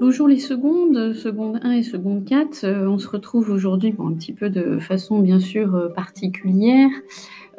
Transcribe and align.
Bonjour 0.00 0.28
les 0.28 0.38
secondes, 0.38 1.12
seconde 1.12 1.58
1 1.60 1.72
et 1.72 1.82
seconde 1.82 2.24
4. 2.24 2.62
Euh, 2.62 2.86
on 2.86 2.98
se 2.98 3.08
retrouve 3.08 3.50
aujourd'hui 3.50 3.92
un 3.98 4.12
petit 4.12 4.32
peu 4.32 4.48
de 4.48 4.78
façon 4.78 5.18
bien 5.18 5.40
sûr 5.40 5.74
euh, 5.74 5.88
particulière 5.88 6.88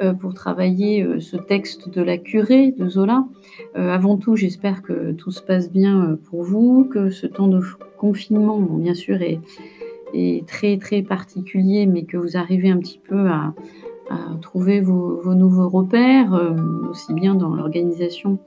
euh, 0.00 0.14
pour 0.14 0.32
travailler 0.32 1.20
ce 1.20 1.36
texte 1.36 1.90
de 1.90 2.00
la 2.00 2.16
curée 2.16 2.72
de 2.72 2.88
Zola. 2.88 3.26
avant 3.74 4.16
tout, 4.16 4.36
j'espère 4.36 4.80
que 4.80 5.12
tout 5.12 5.30
se 5.30 5.42
passe 5.42 5.70
bien 5.70 6.18
pour 6.30 6.42
vous, 6.42 6.84
que 6.84 7.10
ce 7.10 7.26
temps 7.26 7.48
de 7.48 7.60
confinement, 7.98 8.58
bien 8.58 8.94
sûr, 8.94 9.18
est, 9.20 10.46
très 10.46 10.78
très 10.78 11.02
particulier, 11.02 11.84
mais 11.84 12.04
que 12.04 12.16
vous 12.16 12.38
arrivez 12.38 12.70
un 12.70 12.78
petit 12.78 13.00
peu 13.06 13.28
à, 13.28 13.52
trouver 14.40 14.80
vos, 14.80 15.34
nouveaux 15.34 15.68
repères, 15.68 16.32
aussi 16.90 17.12
bien 17.12 17.34
dans 17.34 17.54
l'organisation 17.54 18.38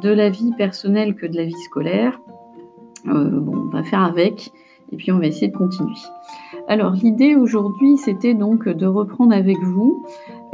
de 0.00 0.08
la 0.08 0.30
vie 0.30 0.52
personnelle 0.56 1.14
que 1.14 1.26
de 1.26 1.36
la 1.36 1.44
vie 1.44 1.62
scolaire. 1.66 2.18
Euh, 3.08 3.40
on 3.46 3.68
va 3.68 3.82
faire 3.82 4.02
avec 4.02 4.52
et 4.92 4.96
puis 4.96 5.12
on 5.12 5.18
va 5.18 5.26
essayer 5.26 5.48
de 5.48 5.56
continuer. 5.56 5.94
Alors 6.68 6.92
l'idée 6.92 7.36
aujourd'hui, 7.36 7.96
c'était 7.96 8.34
donc 8.34 8.68
de 8.68 8.86
reprendre 8.86 9.34
avec 9.34 9.58
vous, 9.58 10.04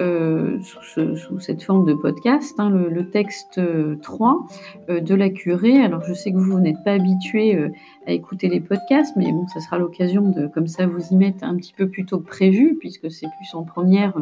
euh, 0.00 0.58
sous, 0.60 1.38
cette 1.38 1.62
forme 1.62 1.86
de 1.86 1.94
podcast, 1.94 2.54
hein, 2.58 2.70
le, 2.70 3.08
texte 3.08 3.60
3 4.02 4.46
euh, 4.88 5.00
de 5.00 5.14
la 5.14 5.30
curée. 5.30 5.82
Alors 5.82 6.02
je 6.04 6.12
sais 6.12 6.32
que 6.32 6.38
vous, 6.38 6.58
n'êtes 6.58 6.82
pas 6.84 6.92
habitué 6.92 7.56
à 8.06 8.12
écouter 8.12 8.48
les 8.48 8.60
podcasts, 8.60 9.14
mais 9.16 9.30
bon, 9.32 9.46
ça 9.48 9.60
sera 9.60 9.78
l'occasion 9.78 10.30
de, 10.30 10.46
comme 10.46 10.66
ça, 10.66 10.86
vous 10.86 11.12
y 11.12 11.16
mettre 11.16 11.44
un 11.44 11.56
petit 11.56 11.74
peu 11.74 11.88
plus 11.88 12.04
tôt 12.04 12.18
que 12.18 12.26
prévu, 12.26 12.76
puisque 12.78 13.10
c'est 13.10 13.26
plus 13.26 13.54
en 13.54 13.62
première 13.62 14.14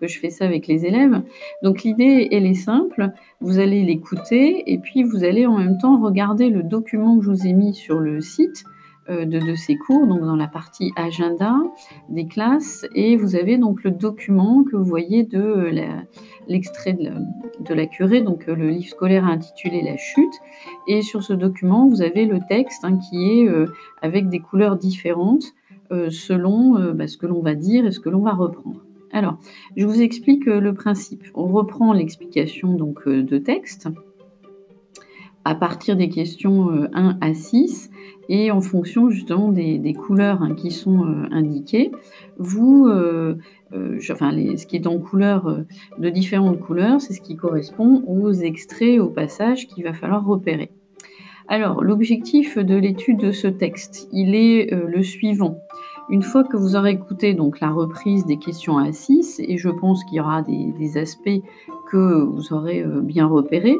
que 0.00 0.06
je 0.06 0.18
fais 0.18 0.30
ça 0.30 0.44
avec 0.44 0.66
les 0.66 0.86
élèves. 0.86 1.22
Donc 1.62 1.82
l'idée, 1.82 2.28
elle 2.30 2.46
est 2.46 2.54
simple. 2.54 3.10
Vous 3.40 3.58
allez 3.58 3.82
l'écouter 3.82 4.72
et 4.72 4.78
puis 4.78 5.02
vous 5.02 5.24
allez 5.24 5.46
en 5.46 5.58
même 5.58 5.78
temps 5.78 6.00
regarder 6.00 6.48
le 6.48 6.62
document 6.62 7.18
que 7.18 7.24
je 7.24 7.30
vous 7.30 7.46
ai 7.46 7.52
mis 7.52 7.74
sur 7.74 7.98
le 7.98 8.20
site 8.20 8.64
euh, 9.10 9.24
de, 9.24 9.54
ces 9.54 9.76
cours, 9.76 10.06
donc 10.06 10.20
dans 10.20 10.36
la 10.36 10.48
partie 10.48 10.92
agenda 10.94 11.56
des 12.10 12.26
classes, 12.26 12.84
et 12.94 13.16
vous 13.16 13.36
avez 13.36 13.56
donc 13.56 13.82
le 13.82 13.90
document 13.90 14.64
que 14.64 14.76
vous 14.76 14.84
voyez 14.84 15.24
de 15.24 15.70
l'extrait 16.46 16.92
de, 16.92 17.74
la 17.74 17.86
curée, 17.86 18.20
donc 18.20 18.48
euh, 18.48 18.54
le 18.54 18.68
livre 18.68 18.88
scolaire 18.88 19.24
intitulé 19.24 19.80
La 19.80 19.96
chute, 19.96 20.34
et 20.86 21.00
sur 21.00 21.22
ce 21.22 21.32
document 21.32 21.88
vous 21.88 22.02
avez 22.02 22.26
le 22.26 22.40
texte 22.48 22.84
hein, 22.84 22.98
qui 22.98 23.30
est 23.30 23.48
euh, 23.48 23.66
avec 24.02 24.28
des 24.28 24.40
couleurs 24.40 24.76
différentes 24.76 25.54
selon 26.10 26.92
bah, 26.92 27.06
ce 27.06 27.16
que 27.16 27.24
l'on 27.24 27.40
va 27.40 27.54
dire 27.54 27.86
et 27.86 27.92
ce 27.92 27.98
que 27.98 28.10
l'on 28.10 28.20
va 28.20 28.34
reprendre. 28.34 28.84
Alors, 29.10 29.38
je 29.74 29.86
vous 29.86 30.02
explique 30.02 30.44
le 30.44 30.74
principe. 30.74 31.24
On 31.32 31.46
reprend 31.46 31.94
l'explication 31.94 32.74
donc 32.74 33.08
de 33.08 33.38
texte 33.38 33.88
à 35.44 35.54
partir 35.54 35.96
des 35.96 36.08
questions 36.08 36.70
1 36.92 37.18
à 37.20 37.34
6 37.34 37.90
et 38.28 38.50
en 38.50 38.60
fonction 38.60 39.10
justement 39.10 39.50
des, 39.50 39.94
couleurs 39.94 40.42
hein, 40.42 40.54
qui 40.54 40.70
sont 40.70 41.04
euh, 41.04 41.26
indiquées, 41.30 41.90
vous, 42.38 42.86
euh, 42.86 43.38
euh, 43.72 43.98
enfin, 44.10 44.32
ce 44.32 44.66
qui 44.66 44.76
est 44.76 44.86
en 44.86 44.98
couleur 44.98 45.64
de 45.98 46.08
différentes 46.10 46.60
couleurs, 46.60 47.00
c'est 47.00 47.14
ce 47.14 47.20
qui 47.20 47.36
correspond 47.36 48.02
aux 48.06 48.32
extraits, 48.32 49.00
aux 49.00 49.08
passages 49.08 49.66
qu'il 49.66 49.84
va 49.84 49.92
falloir 49.92 50.24
repérer. 50.24 50.70
Alors, 51.48 51.82
l'objectif 51.82 52.58
de 52.58 52.76
l'étude 52.76 53.18
de 53.18 53.32
ce 53.32 53.48
texte, 53.48 54.08
il 54.12 54.34
est 54.34 54.70
le 54.70 55.02
suivant. 55.02 55.58
Une 56.10 56.22
fois 56.22 56.44
que 56.44 56.58
vous 56.58 56.76
aurez 56.76 56.90
écouté 56.90 57.32
donc 57.32 57.60
la 57.60 57.70
reprise 57.70 58.26
des 58.26 58.38
questions 58.38 58.76
à 58.76 58.92
6, 58.92 59.40
et 59.40 59.56
je 59.56 59.70
pense 59.70 60.04
qu'il 60.04 60.18
y 60.18 60.20
aura 60.20 60.42
des, 60.42 60.98
aspects 60.98 61.40
que 61.90 62.22
vous 62.22 62.52
aurez 62.52 62.84
bien 63.02 63.26
repérés, 63.26 63.78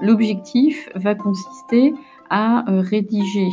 l'objectif 0.00 0.88
va 0.94 1.14
consister 1.14 1.94
à 2.30 2.70
euh, 2.70 2.80
rédiger 2.80 3.48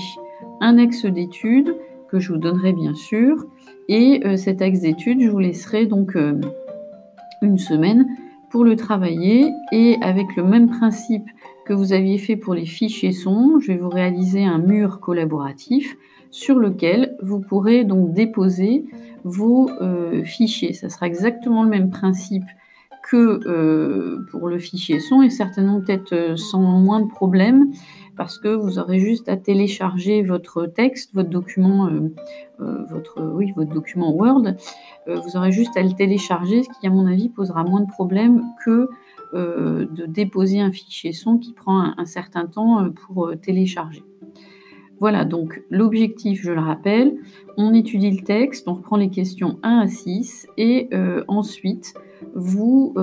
un 0.61 0.77
axe 0.77 1.05
d'étude 1.05 1.75
que 2.09 2.19
je 2.19 2.33
vous 2.33 2.39
donnerai 2.39 2.73
bien 2.73 2.93
sûr. 2.93 3.45
Et 3.87 4.21
euh, 4.25 4.37
cet 4.37 4.61
axe 4.61 4.81
d'étude, 4.81 5.21
je 5.21 5.29
vous 5.29 5.39
laisserai 5.39 5.85
donc 5.85 6.15
euh, 6.15 6.39
une 7.41 7.57
semaine 7.57 8.07
pour 8.49 8.63
le 8.63 8.75
travailler. 8.75 9.51
Et 9.71 9.97
avec 10.01 10.35
le 10.35 10.43
même 10.43 10.69
principe 10.69 11.25
que 11.65 11.73
vous 11.73 11.93
aviez 11.93 12.17
fait 12.17 12.35
pour 12.35 12.53
les 12.53 12.65
fichiers 12.65 13.11
son, 13.11 13.59
je 13.59 13.71
vais 13.71 13.77
vous 13.77 13.89
réaliser 13.89 14.43
un 14.43 14.59
mur 14.59 14.99
collaboratif 14.99 15.95
sur 16.31 16.59
lequel 16.59 17.15
vous 17.21 17.39
pourrez 17.39 17.85
donc 17.85 18.13
déposer 18.13 18.85
vos 19.23 19.69
fichiers. 20.23 20.73
Ça 20.73 20.89
sera 20.89 21.07
exactement 21.07 21.63
le 21.63 21.69
même 21.69 21.89
principe 21.89 22.43
que 23.09 24.19
pour 24.31 24.47
le 24.47 24.57
fichier 24.57 24.99
son 24.99 25.21
et 25.21 25.29
certainement 25.29 25.79
peut-être 25.79 26.37
sans 26.37 26.61
moins 26.61 27.01
de 27.01 27.07
problèmes 27.07 27.71
parce 28.15 28.37
que 28.37 28.47
vous 28.47 28.79
aurez 28.79 28.99
juste 28.99 29.29
à 29.29 29.37
télécharger 29.37 30.21
votre 30.23 30.65
texte, 30.65 31.13
votre 31.13 31.29
document, 31.29 31.87
euh, 31.87 32.13
euh, 32.61 32.85
votre, 32.89 33.21
oui, 33.21 33.51
votre 33.55 33.73
document 33.73 34.13
Word. 34.13 34.55
Euh, 35.07 35.19
vous 35.19 35.37
aurez 35.37 35.51
juste 35.51 35.75
à 35.77 35.83
le 35.83 35.91
télécharger, 35.91 36.63
ce 36.63 36.69
qui, 36.79 36.87
à 36.87 36.89
mon 36.89 37.05
avis, 37.07 37.29
posera 37.29 37.63
moins 37.63 37.81
de 37.81 37.89
problèmes 37.89 38.43
que 38.63 38.89
de 39.33 40.05
déposer 40.05 40.61
un 40.61 40.71
fichier 40.71 41.11
son 41.11 41.37
qui 41.37 41.51
prend 41.51 41.93
un, 41.97 42.05
certain 42.05 42.45
temps 42.45 42.89
pour 42.91 43.33
télécharger. 43.41 44.01
Voilà, 44.99 45.25
donc 45.25 45.61
l'objectif, 45.69 46.41
je 46.41 46.51
le 46.51 46.61
rappelle, 46.61 47.17
on 47.57 47.73
étudie 47.73 48.11
le 48.11 48.23
texte, 48.23 48.67
on 48.67 48.75
reprend 48.75 48.97
les 48.97 49.09
questions 49.09 49.59
1 49.61 49.79
à 49.79 49.87
6 49.87 50.47
et 50.57 50.89
ensuite, 51.27 51.93
vous, 52.33 52.95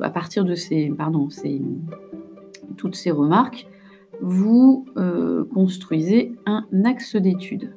à 0.00 0.10
partir 0.10 0.44
de 0.44 0.54
ces, 0.54 0.92
pardon, 0.96 1.28
ces, 1.28 1.60
toutes 2.76 2.94
ces 2.94 3.10
remarques, 3.10 3.66
vous 4.20 4.86
euh, 4.96 5.44
construisez 5.52 6.34
un 6.46 6.66
axe 6.84 7.16
d'étude. 7.16 7.72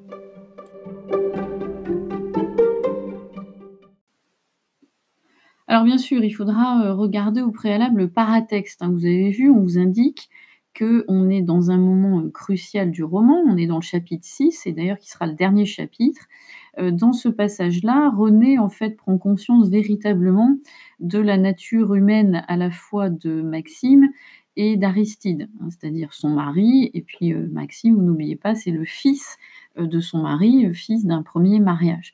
Alors 5.68 5.84
bien 5.84 6.00
sûr, 6.00 6.24
il 6.24 6.32
faudra 6.32 6.84
euh, 6.84 6.94
regarder 6.94 7.42
au 7.42 7.52
préalable 7.52 8.00
le 8.00 8.10
paratexte. 8.10 8.82
Hein. 8.82 8.90
Vous 8.92 9.06
avez 9.06 9.30
vu, 9.30 9.52
on 9.52 9.60
vous 9.60 9.78
indique 9.78 10.30
qu'on 10.80 11.30
est 11.30 11.42
dans 11.42 11.72
un 11.72 11.78
moment 11.78 12.22
euh, 12.22 12.30
crucial 12.30 12.92
du 12.92 13.04
roman, 13.04 13.44
on 13.46 13.58
est 13.58 13.68
dans 13.68 13.78
le 13.78 13.84
chapitre 13.84 14.26
6, 14.26 14.66
et 14.66 14.72
d'ailleurs 14.72 14.98
qui 14.98 15.10
sera 15.10 15.28
le 15.28 15.34
dernier 15.34 15.66
chapitre. 15.66 16.28
Dans 16.94 17.12
ce 17.12 17.28
passage-là, 17.28 18.10
René 18.16 18.58
en 18.58 18.70
fait 18.70 18.96
prend 18.96 19.18
conscience 19.18 19.68
véritablement 19.68 20.56
de 21.02 21.20
la 21.20 21.36
nature 21.36 21.94
humaine 21.94 22.46
à 22.48 22.56
la 22.56 22.72
fois 22.72 23.10
de 23.10 23.42
Maxime 23.42 24.08
et 24.56 24.76
d'Aristide, 24.76 25.50
hein, 25.62 25.70
c'est-à-dire 25.70 26.14
son 26.14 26.30
mari, 26.32 26.92
et 26.94 27.02
puis 27.02 27.34
euh, 27.34 27.48
Maxime, 27.50 27.96
vous 27.96 28.02
n'oubliez 28.02 28.36
pas, 28.36 28.56
c'est 28.56 28.72
le 28.72 28.84
fils 28.84 29.38
euh, 29.78 29.88
de 29.88 30.02
son 30.02 30.20
mari, 30.20 30.66
euh, 30.66 30.74
fils 30.74 31.06
d'un 31.06 31.24
premier 31.24 31.62
mariage. 31.62 32.14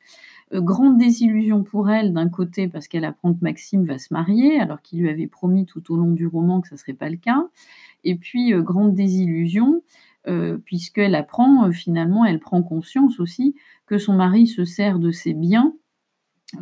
grande 0.54 1.00
désillusion 1.00 1.64
pour 1.64 1.90
elle 1.90 2.14
d'un 2.14 2.30
côté 2.30 2.68
parce 2.68 2.88
qu'elle 2.88 3.04
apprend 3.04 3.34
que 3.34 3.40
Maxime 3.42 3.84
va 3.84 3.98
se 3.98 4.14
marier 4.14 4.60
alors 4.60 4.82
qu'il 4.84 5.00
lui 5.00 5.10
avait 5.10 5.26
promis 5.26 5.66
tout 5.66 5.92
au 5.92 5.98
long 5.98 6.12
du 6.12 6.28
roman 6.28 6.62
que 6.62 6.68
ce 6.68 6.76
ne 6.76 6.78
serait 6.78 6.94
pas 6.94 7.10
le 7.10 7.18
cas. 7.18 7.48
Et 8.06 8.16
puis 8.16 8.54
grande 8.64 8.94
désillusion 8.96 9.82
puisqu'elle 10.66 11.14
apprend 11.14 11.72
finalement, 11.72 12.26
elle 12.26 12.40
prend 12.40 12.64
conscience 12.64 13.20
aussi 13.20 13.56
que 13.86 14.00
son 14.00 14.14
mari 14.14 14.48
se 14.48 14.66
sert 14.66 14.98
de 14.98 15.12
ses 15.12 15.36
biens 15.36 15.76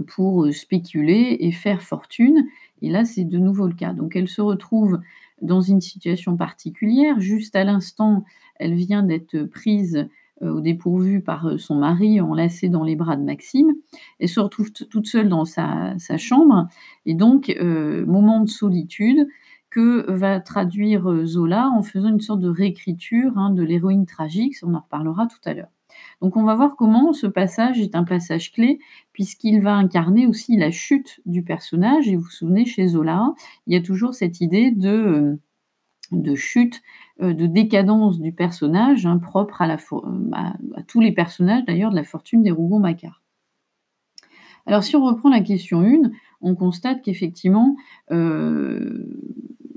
pour 0.08 0.52
spéculer 0.54 1.38
et 1.40 1.52
faire 1.52 1.81
fortune. 1.81 2.46
Et 2.81 2.90
là, 2.90 3.06
c'est 3.06 3.24
de 3.24 3.38
nouveau 3.38 3.68
le 3.68 3.74
cas. 3.74 3.94
Donc 3.94 4.16
elle 4.16 4.28
se 4.28 4.42
retrouve 4.42 5.00
dans 5.42 5.62
une 5.62 5.81
situation 5.81 6.36
particulière. 6.36 7.20
Juste 7.20 7.56
à 7.56 7.64
l'instant, 7.64 8.24
elle 8.56 8.74
vient 8.74 9.04
d'être 9.04 9.44
prise 9.44 10.08
euh, 10.42 10.50
au 10.52 10.62
dépourvu 10.62 11.22
par 11.22 11.46
euh, 11.48 11.58
son 11.58 11.75
mari, 11.75 12.20
enlacée 12.22 12.70
dans 12.70 12.84
les 12.84 12.96
bras 12.96 13.16
de 13.16 13.24
Maxime. 13.24 13.74
Elle 14.20 14.30
se 14.30 14.40
retrouve 14.40 14.72
toute 14.72 15.08
seule 15.08 15.30
dans 15.30 15.46
sa, 15.46 15.96
chambre. 16.18 16.68
Et 17.06 17.14
donc, 17.14 17.50
euh, 17.50 18.06
moment 18.06 18.40
de 18.42 18.50
solitude 18.50 19.28
que 19.74 20.06
va 20.12 20.40
traduire 20.40 21.25
Zola 21.25 21.68
en 21.70 21.81
faisant 21.81 22.10
une 22.10 22.22
sorte 22.22 22.42
de 22.42 22.50
réécriture 22.50 23.36
hein, 23.40 23.50
de 23.50 23.64
l'héroïne 23.64 24.06
tragique. 24.06 24.56
On 24.62 24.75
en 24.75 24.81
reparlera 24.81 25.25
tout 25.25 25.50
à 25.50 25.56
l'heure. 25.56 25.72
Donc 26.22 26.38
on 26.38 26.44
va 26.44 26.54
voir 26.54 26.75
comment 26.75 27.12
ce 27.12 27.25
passage 27.25 27.80
est 27.80 27.96
un 27.96 28.04
passage 28.04 28.52
clé, 28.52 28.80
puisqu'il 29.14 29.62
va 29.62 29.74
incarner 29.74 30.28
aussi 30.28 30.58
la 30.58 30.70
chute 30.70 31.22
du 31.25 31.44
personnage. 31.44 32.08
Et 32.08 32.16
vous 32.16 32.22
vous 32.22 32.30
souvenez, 32.30 32.66
chez 32.66 32.88
Zola, 32.88 33.34
il 33.66 33.74
y 33.74 33.75
a 33.75 33.81
toujours 33.81 34.14
cette 34.14 34.42
idée 34.42 34.70
de, 34.70 35.40
euh, 36.12 36.36
chute, 36.36 36.84
euh, 37.22 37.34
de 37.34 37.48
décadence 37.48 38.19
du 38.19 38.31
personnage, 38.31 39.08
hein, 39.08 39.18
propre 39.18 39.64
à, 39.64 39.76
à, 40.34 40.54
tous 40.88 41.02
les 41.02 41.14
personnages 41.14 41.66
d'ailleurs 41.66 41.90
de 41.90 41.96
la 41.96 42.04
fortune 42.04 42.44
des 42.44 42.52
Rougon-Macquart. 42.52 43.24
Alors 44.68 44.84
si 44.84 44.96
on 44.96 45.04
reprend 45.04 45.30
la 45.30 45.42
question 45.42 45.81
1, 45.81 46.12
on 46.44 46.56
constate 46.56 47.01
qu'effectivement, 47.01 47.75
euh, 48.12 49.07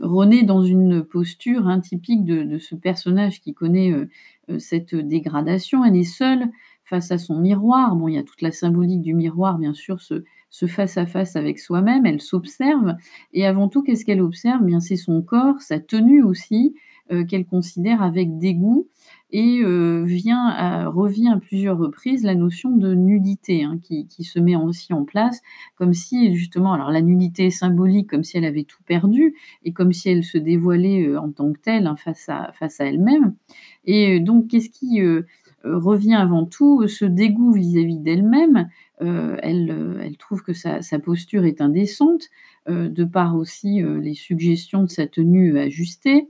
René 0.01 0.43
dans 0.43 0.63
une 0.63 1.03
posture 1.03 1.69
hein, 1.69 1.81
typique 1.81 2.25
de, 2.25 2.59
ce 2.59 2.75
personnage 2.75 3.41
qui 3.41 3.55
connaît 3.55 3.93
euh, 3.93 4.09
euh, 4.51 4.59
cette 4.59 4.95
dégradation. 4.95 5.85
Elle 5.85 5.97
est 5.97 6.05
seule 6.05 6.51
face 6.85 7.11
à 7.11 7.19
son 7.19 7.41
miroir. 7.41 7.97
Bon, 7.97 8.07
il 8.09 8.15
y 8.15 8.19
a 8.19 8.23
toute 8.23 8.43
la 8.43 8.53
symbolique 8.53 9.01
du 9.01 9.15
miroir, 9.15 9.59
bien 9.59 9.73
sûr, 9.73 10.01
ce, 10.01 10.23
face 10.67 10.99
à 10.99 11.07
face 11.07 11.35
avec 11.35 11.59
soi-même. 11.59 12.05
Elle 12.05 12.21
s'observe. 12.21 12.95
Et 13.33 13.47
avant 13.47 13.69
tout, 13.69 13.83
qu'est-ce 13.83 14.05
qu'elle 14.05 14.21
observe? 14.21 14.65
Bien, 14.65 14.81
c'est 14.81 14.97
son 14.97 15.23
corps, 15.23 15.61
sa 15.63 15.81
tenue 15.81 16.23
aussi, 16.23 16.75
euh, 17.11 17.25
qu'elle 17.25 17.47
considère 17.47 18.03
avec 18.03 18.39
dégoût. 18.39 18.89
Et 19.31 19.63
vient 20.05 20.89
revient 20.89 21.29
à 21.29 21.39
plusieurs 21.39 21.79
reprises 21.79 22.23
la 22.23 22.35
notion 22.35 22.71
de 22.77 22.95
nudité 22.95 23.65
hein, 23.65 23.79
qui, 23.83 24.25
se 24.25 24.39
met 24.39 24.57
aussi 24.57 24.93
en 24.93 25.05
place, 25.05 25.43
comme 25.77 25.95
si 25.95 26.35
justement, 26.37 26.73
alors 26.73 26.91
la 26.91 27.03
nudité 27.03 27.47
est 27.47 27.51
symbolique, 27.51 28.09
comme 28.09 28.25
si 28.25 28.37
elle 28.37 28.45
avait 28.45 28.65
tout 28.65 28.83
perdu 28.85 29.35
et 29.65 29.73
comme 29.73 29.93
si 29.93 30.11
elle 30.11 30.25
se 30.25 30.39
dévoilait 30.39 31.17
en 31.17 31.31
tant 31.31 31.53
que 31.53 31.59
telle 31.59 31.87
hein, 31.87 31.97
face 31.97 32.29
à, 32.29 32.53
face 32.53 32.81
à 32.81 32.87
elle-même. 32.87 33.35
Et 33.85 34.21
donc, 34.21 34.49
qu'est-ce 34.49 34.71
qui 34.71 35.01
revient 35.65 36.15
avant 36.15 36.45
tout 36.45 36.87
Ce 36.87 37.05
dégoût 37.05 37.53
vis-à-vis 37.53 37.99
d'elle-même. 37.99 38.69
elle, 39.01 40.17
trouve 40.19 40.43
que 40.43 40.53
sa, 40.53 40.81
posture 41.03 41.45
est 41.45 41.61
indécente, 41.61 42.29
de 42.69 43.05
par 43.05 43.37
aussi 43.37 43.83
les 43.83 44.15
suggestions 44.15 44.83
de 44.85 44.91
sa 44.91 45.07
tenue 45.07 45.59
ajustée. 45.59 46.29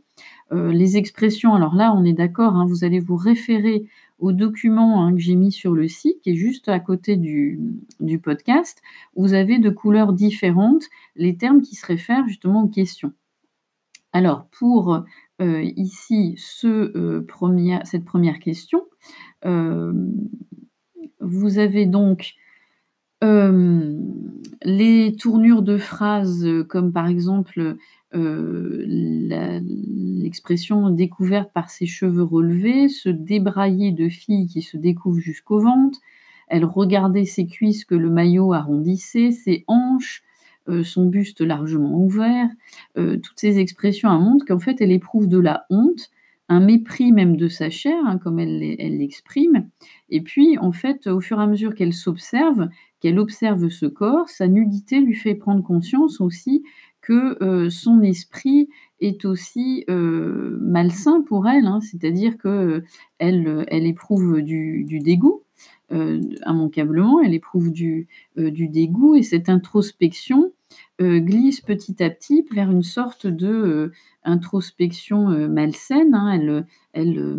Euh, 0.52 0.72
les 0.72 0.96
expressions, 0.96 1.54
alors 1.54 1.74
là, 1.74 1.92
on 1.92 2.04
est 2.04 2.12
d'accord, 2.12 2.54
hein, 2.54 2.66
vous 2.66 2.84
allez 2.84 3.00
vous 3.00 3.16
référer 3.16 3.86
au 4.18 4.32
document 4.32 5.04
hein, 5.04 5.12
que 5.12 5.18
j'ai 5.18 5.34
mis 5.34 5.50
sur 5.50 5.74
le 5.74 5.88
site, 5.88 6.20
qui 6.22 6.30
est 6.30 6.36
juste 6.36 6.68
à 6.68 6.78
côté 6.78 7.16
du, 7.16 7.58
podcast. 8.22 8.80
Vous 9.16 9.34
avez 9.34 9.58
de 9.58 9.70
couleurs 9.70 10.12
différentes 10.12 10.84
les 11.16 11.36
termes 11.36 11.62
qui 11.62 11.74
se 11.74 11.84
réfèrent 11.84 12.26
justement 12.28 12.62
aux 12.62 12.68
questions. 12.68 13.12
Alors, 14.12 14.46
pour 14.46 15.02
euh, 15.42 15.62
ici 15.76 16.36
euh, 16.64 17.22
cette 17.84 18.04
première 18.04 18.38
question, 18.38 18.84
vous 21.20 21.58
avez 21.58 21.86
donc 21.86 22.34
les 24.62 25.16
tournures 25.18 25.62
de 25.62 25.76
phrases 25.76 26.48
comme 26.68 26.92
par 26.92 27.08
exemple 27.08 27.76
euh, 28.14 28.84
l'expression 28.86 30.90
découverte 30.90 31.52
par 31.52 31.70
ses 31.70 31.86
cheveux 31.86 32.22
relevés, 32.22 32.88
se 32.88 33.08
débrailler 33.08 33.92
de 33.92 34.08
fille 34.08 34.46
qui 34.46 34.62
se 34.62 34.76
découvre 34.76 35.18
jusqu'au 35.18 35.58
ventre, 35.58 35.98
elle 36.48 36.64
regardait 36.64 37.24
ses 37.24 37.46
cuisses 37.46 37.84
que 37.84 37.94
le 37.94 38.10
maillot 38.10 38.52
arrondissait, 38.52 39.32
ses 39.32 39.64
hanches, 39.66 40.22
euh, 40.68 40.84
son 40.84 41.06
buste 41.06 41.40
largement 41.40 41.96
ouvert. 41.96 42.48
Euh, 42.98 43.16
toutes 43.16 43.38
ces 43.38 43.58
expressions 43.58 44.10
montrent 44.18 44.44
qu'en 44.44 44.58
fait 44.58 44.80
elle 44.80 44.92
éprouve 44.92 45.28
de 45.28 45.38
la 45.38 45.64
honte, 45.70 46.10
un 46.48 46.60
mépris 46.60 47.12
même 47.12 47.36
de 47.36 47.48
sa 47.48 47.70
chair, 47.70 47.96
hein, 48.06 48.18
comme 48.18 48.38
elle 48.38 48.58
l'exprime. 48.58 49.68
Et 50.10 50.20
puis, 50.20 50.58
en 50.58 50.70
fait, 50.70 51.08
au 51.08 51.20
fur 51.20 51.40
et 51.40 51.42
à 51.42 51.46
mesure 51.48 51.74
qu'elle 51.74 51.92
s'observe, 51.92 52.68
qu'elle 53.00 53.18
observe 53.18 53.68
ce 53.68 53.86
corps, 53.86 54.28
sa 54.28 54.46
nudité 54.46 55.00
lui 55.00 55.14
fait 55.14 55.34
prendre 55.34 55.62
conscience 55.62 56.20
aussi 56.20 56.62
que 57.06 57.40
euh, 57.40 57.70
son 57.70 58.02
esprit 58.02 58.68
est 59.00 59.24
aussi 59.24 59.84
euh, 59.88 60.58
malsain 60.60 61.22
pour 61.22 61.46
elle, 61.46 61.66
hein. 61.66 61.80
c'est-à-dire 61.80 62.36
que 62.36 62.48
euh, 62.48 62.84
elle, 63.18 63.64
elle 63.68 63.86
éprouve 63.86 64.42
du, 64.42 64.84
dégoût, 65.00 65.44
immanquablement, 65.92 67.20
elle 67.20 67.32
éprouve 67.32 67.70
du, 67.70 68.08
du, 68.36 68.68
dégoût, 68.68 69.14
et 69.14 69.22
cette 69.22 69.48
introspection 69.48 70.52
glisse 71.00 71.60
petit 71.60 72.02
à 72.02 72.10
petit 72.10 72.44
vers 72.52 72.70
une 72.72 72.82
sorte 72.82 73.28
de 73.28 73.92
introspection 74.24 75.48
malsaine. 75.48 76.14
Hein. 76.14 76.32
elle, 76.32 76.66
elle, 76.92 77.38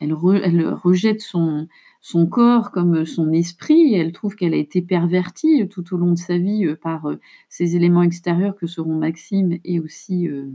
elle, 0.00 0.16
elle, 0.42 0.68
rejette 0.68 1.20
son, 1.20 1.68
son 2.02 2.26
corps 2.26 2.72
comme 2.72 3.06
son 3.06 3.32
esprit, 3.32 3.94
et 3.94 3.98
elle 3.98 4.12
trouve 4.12 4.34
qu'elle 4.34 4.54
a 4.54 4.58
été 4.58 4.82
pervertie 4.82 5.68
tout 5.68 5.94
au 5.94 5.96
long 5.96 6.10
de 6.10 6.18
sa 6.18 6.36
vie 6.36 6.66
euh, 6.66 6.76
par 6.76 7.06
euh, 7.06 7.20
ces 7.48 7.76
éléments 7.76 8.02
extérieurs 8.02 8.56
que 8.56 8.66
seront 8.66 8.96
Maxime 8.96 9.58
et 9.64 9.78
aussi 9.78 10.28
euh, 10.28 10.50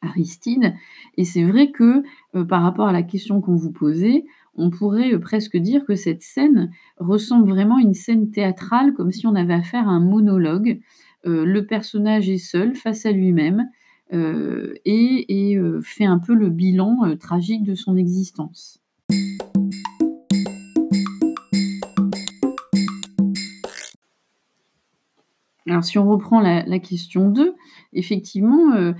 Aristide. 0.00 0.74
Et 1.18 1.24
c'est 1.24 1.44
vrai 1.44 1.70
que 1.70 2.02
par 2.44 2.62
rapport 2.62 2.88
à 2.88 2.92
la 2.92 3.02
question 3.02 3.40
qu'on 3.40 3.56
vous 3.56 3.72
posait, 3.72 4.24
on 4.54 4.70
pourrait 4.70 5.18
presque 5.18 5.56
dire 5.56 5.84
que 5.86 5.94
cette 5.94 6.20
scène 6.20 6.70
ressemble 6.98 7.48
vraiment 7.48 7.76
à 7.76 7.82
une 7.82 7.94
scène 7.94 8.30
théâtrale, 8.30 8.92
comme 8.94 9.12
si 9.12 9.26
on 9.26 9.34
avait 9.34 9.54
affaire 9.54 9.88
à 9.88 9.92
un 9.92 10.00
monologue. 10.00 10.80
le 11.24 11.60
personnage 11.62 12.28
est 12.28 12.36
seul 12.36 12.74
face 12.74 13.06
à 13.06 13.12
lui-même 13.12 13.70
et, 14.12 15.58
fait 15.82 16.04
un 16.04 16.18
peu 16.18 16.34
le 16.34 16.50
bilan 16.50 17.16
tragique 17.18 17.64
de 17.64 17.74
son 17.74 17.96
existence. 17.96 18.83
Alors 25.68 25.84
si 25.84 25.98
on 25.98 26.08
reprend 26.08 26.40
la, 26.40 26.78
question 26.78 27.28
2, 27.28 27.54
effectivement, 27.94 28.72
euh, 28.74 28.92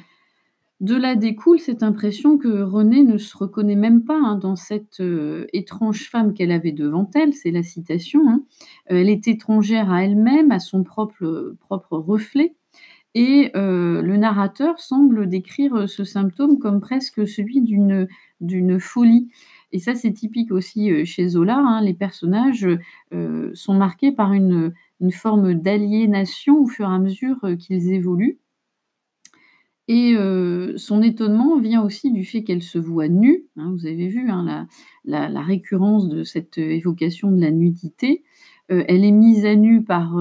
de 0.81 0.97
là 0.97 1.15
découle 1.15 1.59
cette 1.59 1.83
impression 1.83 2.39
que 2.39 2.63
Renée 2.63 3.03
ne 3.03 3.19
se 3.19 3.37
reconnaît 3.37 3.77
même 3.77 4.05
pas 4.05 4.19
hein, 4.19 4.37
dans 4.37 4.57
cette 4.57 5.01
euh, 5.01 5.47
étrange 5.53 6.09
femme 6.09 6.33
qu'elle 6.33 6.53
avait 6.53 6.73
devant 6.73 7.09
elle, 7.15 7.35
c'est 7.35 7.51
la 7.51 7.63
citation. 7.63 8.21
Hein. 8.29 8.43
Euh, 8.91 8.97
elle 8.97 9.11
est 9.11 9.29
étrangère 9.29 9.93
à 9.93 10.05
elle-même, 10.05 10.51
à 10.53 10.59
son 10.59 10.85
propre, 10.85 11.55
propre 11.61 11.99
reflet. 11.99 12.55
Et 13.17 13.53
le 13.55 14.17
narrateur 14.17 14.81
semble 14.81 15.29
décrire 15.29 15.89
ce 15.89 16.03
symptôme 16.03 16.59
comme 16.59 16.81
presque 16.81 17.29
celui 17.29 17.61
d'une 17.61 18.81
folie. 18.81 19.29
Et 19.71 19.79
ça, 19.79 19.95
c'est 19.95 20.11
typique 20.11 20.51
aussi 20.51 21.07
chez 21.07 21.29
Zola. 21.29 21.59
Hein. 21.59 21.81
les 21.81 21.95
personnages 21.95 22.67
sont 23.53 23.75
marqués 23.75 24.11
par 24.11 24.33
une, 24.33 24.73
une 25.01 25.13
forme 25.13 25.55
d'aliénation 25.55 26.61
au 26.61 26.67
fur 26.67 26.87
et 26.89 26.93
à 26.95 26.99
mesure 26.99 27.37
euh, 27.45 27.57
qu'ils 27.57 27.93
évoluent. 27.93 28.39
Et 29.87 30.15
euh, 30.17 30.79
son 30.79 31.03
étonnement 31.03 31.59
vient 31.59 31.83
aussi 31.83 32.11
du 32.11 32.25
fait 32.25 32.43
qu'elle 32.43 32.63
se 32.63 32.79
voit 32.79 33.09
nue. 33.09 33.45
Hein, 33.57 33.71
vous 33.73 33.87
avez 33.87 34.09
vu 34.09 34.31
hein, 34.31 34.67
la, 35.05 35.43
récurrence 35.43 36.09
de 36.09 36.23
cette 36.23 36.57
évocation 36.57 37.31
de 37.31 37.41
la 37.41 37.51
nudité. 37.51 38.23
Euh, 38.73 38.83
elle 38.89 39.05
est 39.05 39.13
mise 39.13 39.45
à 39.45 39.57
nu 39.57 39.85
par, 39.85 40.19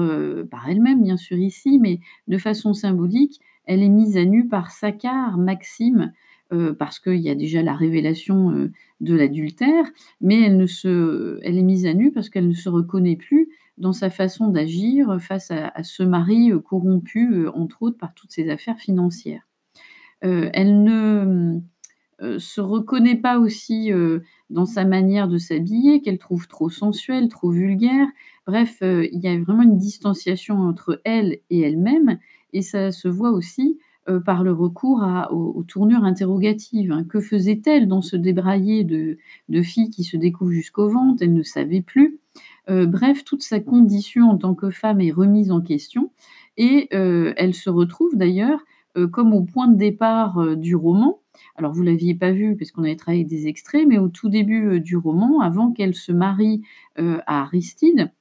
elle-même, 0.68 1.02
bien 1.02 1.16
sûr, 1.16 1.38
ici, 1.38 1.78
mais 1.78 2.00
de 2.28 2.36
façon 2.36 2.74
symbolique, 2.74 3.40
elle 3.64 3.82
est 3.82 3.88
mise 3.88 4.18
à 4.18 4.26
nu 4.26 4.48
par 4.48 4.70
Saccard, 4.70 5.38
Maxime, 5.38 6.12
parce 6.78 7.00
qu'il 7.00 7.16
y 7.16 7.30
a 7.30 7.34
déjà 7.34 7.62
la 7.62 7.74
révélation 7.74 8.70
de 9.00 9.14
l'adultère, 9.14 9.86
mais 10.20 10.42
elle 10.42 10.60
est 10.60 11.62
mise 11.62 11.86
à 11.86 11.94
nu 11.94 12.12
parce 12.12 12.28
qu'elle 12.28 12.46
ne 12.46 12.54
se 12.54 12.68
reconnaît 12.68 13.16
plus 13.16 13.48
dans 13.78 13.92
sa 13.92 14.10
façon 14.10 14.48
d'agir 14.48 15.20
face 15.20 15.50
à, 15.50 15.82
ce 15.82 16.02
mari 16.02 16.52
euh, 16.52 16.60
corrompu, 16.60 17.32
euh, 17.34 17.50
entre 17.54 17.82
autres, 17.82 17.98
par 17.98 18.14
toutes 18.14 18.32
ses 18.32 18.48
affaires 18.50 18.78
financières. 18.78 19.46
Euh, 20.24 20.50
elle 20.52 20.84
ne 20.84 21.60
se 22.38 22.60
reconnaît 22.60 23.16
pas 23.16 23.38
aussi 23.38 23.90
dans 24.48 24.64
sa 24.64 24.84
manière 24.84 25.28
de 25.28 25.36
s'habiller, 25.36 26.00
qu'elle 26.00 26.16
trouve 26.16 26.46
trop 26.46 26.70
sensuelle, 26.70 27.28
trop 27.28 27.50
vulgaire. 27.50 28.06
Bref, 28.46 28.78
il 28.80 29.18
y 29.20 29.26
a 29.26 29.38
vraiment 29.38 29.64
une 29.64 29.76
distanciation 29.76 30.56
entre 30.60 31.02
elle 31.04 31.40
et 31.50 31.60
elle-même, 31.60 32.18
et 32.54 32.62
ça 32.62 32.92
se 32.92 33.08
voit 33.08 33.32
aussi 33.32 33.78
par 34.24 34.42
le 34.42 34.52
recours 34.52 35.04
aux, 35.32 35.64
tournures 35.64 36.04
interrogatives. 36.04 36.92
Hein. 36.92 37.04
Que 37.04 37.20
faisait-elle 37.20 37.88
dans 37.88 38.00
ce 38.00 38.16
débraillé 38.16 38.84
de, 38.84 39.18
de 39.50 39.62
filles 39.62 39.90
qui 39.90 40.04
se 40.04 40.16
découvrent 40.16 40.52
jusqu'au 40.52 40.88
ventre 40.88 41.20
Elle 41.20 41.34
ne 41.34 41.42
savait 41.42 41.82
plus. 41.82 42.20
Euh, 42.70 42.86
bref, 42.86 43.24
toute 43.24 43.42
sa 43.42 43.60
condition 43.60 44.30
en 44.30 44.38
tant 44.38 44.54
que 44.54 44.70
femme 44.70 45.00
est 45.00 45.10
remise 45.10 45.50
en 45.50 45.60
question 45.60 46.10
et 46.56 46.88
euh, 46.94 47.34
elle 47.36 47.54
se 47.54 47.68
retrouve 47.68 48.16
d'ailleurs 48.16 48.60
euh, 48.96 49.06
comme 49.06 49.34
au 49.34 49.42
point 49.42 49.68
de 49.68 49.76
départ 49.76 50.56
du 50.56 50.74
roman. 50.74 51.20
Alors 51.56 51.72
vous 51.72 51.82
l'aviez 51.82 52.14
pas 52.14 52.30
vu 52.30 52.56
parce 52.56 52.70
qu'on 52.70 52.84
avait 52.84 52.96
travaillé 52.96 53.24
des 53.24 53.48
extraits, 53.48 53.86
mais 53.86 53.98
au 53.98 54.08
tout 54.08 54.28
début 54.28 54.80
du 54.80 54.96
roman, 54.96 55.40
avant 55.40 55.72
qu'elle 55.72 55.94
se 55.94 56.12
marie 56.12 56.62
à 56.96 57.42
Aristide, 57.42 58.12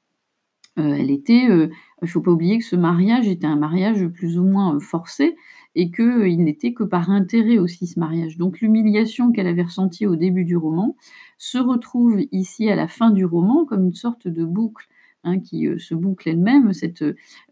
elle 0.77 1.11
était. 1.11 1.43
Il 1.43 1.69
ne 2.01 2.07
faut 2.07 2.21
pas 2.21 2.31
oublier 2.31 2.57
que 2.57 2.65
ce 2.65 2.75
mariage 2.75 3.27
était 3.27 3.45
un 3.45 3.55
mariage 3.55 4.07
plus 4.07 4.39
ou 4.39 4.43
moins 4.43 4.79
forcé 4.79 5.35
et 5.75 5.91
qu'il 5.91 6.43
n'était 6.43 6.73
que 6.73 6.83
par 6.83 7.09
intérêt 7.09 7.57
aussi 7.57 7.87
ce 7.87 7.99
mariage. 7.99 8.37
Donc 8.37 8.61
l'humiliation 8.61 9.31
qu'elle 9.31 9.47
avait 9.47 9.63
ressentie 9.63 10.05
au 10.05 10.15
début 10.15 10.45
du 10.45 10.57
roman 10.57 10.95
se 11.37 11.57
retrouve 11.57 12.21
ici 12.31 12.69
à 12.69 12.75
la 12.75 12.87
fin 12.87 13.09
du 13.09 13.25
roman 13.25 13.65
comme 13.65 13.85
une 13.85 13.93
sorte 13.93 14.27
de 14.27 14.45
boucle. 14.45 14.87
Hein, 15.25 15.39
qui 15.39 15.67
euh, 15.67 15.77
se 15.77 15.95
boucle 15.95 16.27
elle-même, 16.27 16.73
cette, 16.73 17.01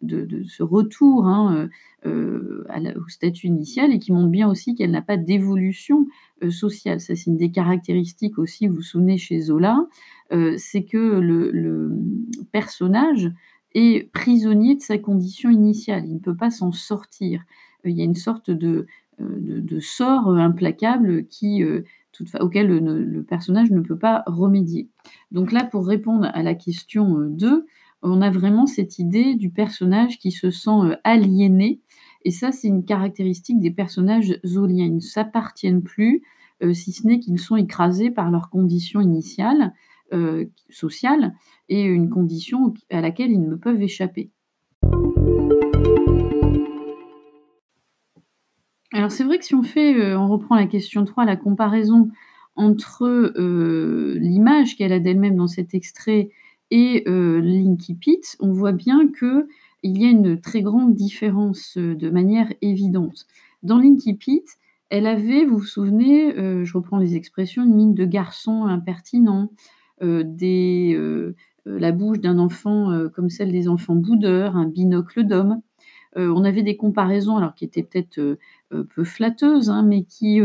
de, 0.01 0.43
ce 0.43 0.61
retour 0.61 1.25
hein, 1.25 1.69
euh, 2.05 2.65
euh, 2.75 2.93
au 2.97 3.07
statut 3.07 3.47
initial 3.47 3.93
et 3.93 3.99
qui 3.99 4.11
montre 4.11 4.27
bien 4.27 4.49
aussi 4.49 4.75
qu'elle 4.75 4.91
n'a 4.91 5.01
pas 5.01 5.15
d'évolution 5.15 6.05
sociale. 6.49 6.99
Ça, 6.99 7.15
c'est 7.15 7.29
une 7.29 7.37
des 7.37 7.49
caractéristiques 7.49 8.37
aussi, 8.39 8.67
vous 8.67 8.75
vous 8.75 8.81
souvenez 8.81 9.17
chez 9.17 9.39
Zola, 9.39 9.87
c'est 10.57 10.83
que 10.83 10.97
le, 10.97 11.97
personnage 12.51 13.31
est 13.73 14.11
prisonnier 14.11 14.75
de 14.75 14.81
sa 14.81 14.97
condition 14.97 15.49
initiale, 15.49 16.03
il 16.05 16.15
ne 16.15 16.19
peut 16.19 16.35
pas 16.35 16.49
s'en 16.49 16.73
sortir 16.73 17.45
il 17.85 17.97
y 17.97 18.01
a 18.01 18.05
une 18.05 18.15
sorte 18.15 18.51
de, 18.51 18.85
euh, 19.21 19.79
sort 19.79 20.29
euh, 20.29 20.37
implacable 20.37 21.25
qui, 21.27 21.63
euh, 21.63 21.81
auquel 22.39 22.67
le, 22.67 23.23
personnage 23.23 23.71
ne 23.71 23.81
peut 23.81 23.97
pas 23.97 24.23
remédier. 24.27 24.89
Donc 25.31 25.51
là, 25.51 25.63
pour 25.63 25.87
répondre 25.87 26.29
à 26.33 26.43
la 26.43 26.55
question 26.55 27.19
2, 27.19 27.65
on 28.03 28.21
a 28.21 28.29
vraiment 28.29 28.65
cette 28.65 28.99
idée 28.99 29.35
du 29.35 29.49
personnage 29.49 30.19
qui 30.19 30.31
se 30.31 30.49
sent 30.49 30.97
aliéné. 31.03 31.79
Et 32.23 32.31
ça, 32.31 32.51
c'est 32.51 32.67
une 32.67 32.85
caractéristique 32.85 33.59
des 33.59 33.71
personnages 33.71 34.39
zoliens. 34.45 34.85
Ils 34.85 34.95
ne 34.95 34.99
s'appartiennent 34.99 35.83
plus. 35.83 36.23
si 36.73 36.91
ce 36.91 37.07
n'est 37.07 37.19
qu'ils 37.19 37.39
sont 37.39 37.55
écrasés 37.55 38.11
par 38.11 38.29
leurs 38.29 38.49
conditions 38.49 39.01
initiales, 39.01 39.73
sociales 40.69 41.33
et 41.69 41.83
une 41.83 42.09
condition 42.09 42.73
à 42.89 43.01
laquelle 43.01 43.31
ils 43.31 43.47
ne 43.47 43.55
peuvent 43.55 43.81
échapper. 43.81 44.31
Alors 48.93 49.11
c'est 49.11 49.23
vrai 49.23 49.39
que 49.39 49.45
si 49.45 49.55
on 49.55 49.63
fait, 49.63 50.15
on 50.15 50.27
reprend 50.27 50.55
la 50.55 50.67
question 50.67 51.05
3, 51.05 51.23
la 51.25 51.37
comparaison 51.37 52.09
entre, 52.55 53.33
l'image 54.17 54.75
qu'elle 54.75 54.91
a 54.91 54.99
d'elle-même 54.99 55.37
dans 55.37 55.47
cet 55.47 55.73
extrait 55.73 56.29
et 56.71 57.03
l'incipit, 57.07 58.21
on 58.39 58.51
voit 58.51 58.73
bien 58.73 59.07
qu'il 59.07 59.97
y 59.97 60.05
a 60.05 60.09
une 60.09 60.39
très 60.41 60.61
grande 60.61 60.93
différence, 60.93 61.77
de 61.77 62.09
manière 62.09 62.51
évidente. 62.61 63.27
Dans 63.63 63.77
l'incipit, 63.79 64.43
elle 64.89 65.07
avait, 65.07 65.45
vous 65.45 65.59
vous 65.59 65.63
souvenez, 65.63 66.33
je 66.65 66.73
reprends 66.73 66.97
les 66.97 67.15
expressions, 67.15 67.63
une 67.63 67.75
mine 67.75 67.93
de 67.93 68.05
garçon 68.05 68.65
impertinent, 68.65 69.51
la 70.01 71.91
bouche 71.93 72.19
d'un 72.19 72.39
enfant, 72.39 73.07
comme 73.15 73.29
celle 73.29 73.53
des 73.53 73.69
enfants 73.69 73.95
boudeurs, 73.95 74.57
un 74.57 74.67
binocle 74.67 75.23
d'homme. 75.23 75.61
On 76.15 76.43
avait 76.43 76.63
des 76.63 76.77
comparaisons 76.77 77.37
alors 77.37 77.55
qui 77.55 77.65
étaient 77.65 77.83
peut-être, 77.83 78.37
peu 78.69 79.03
flatteuses, 79.03 79.69
hein, 79.69 79.83
mais 79.83 80.03
qui, 80.03 80.41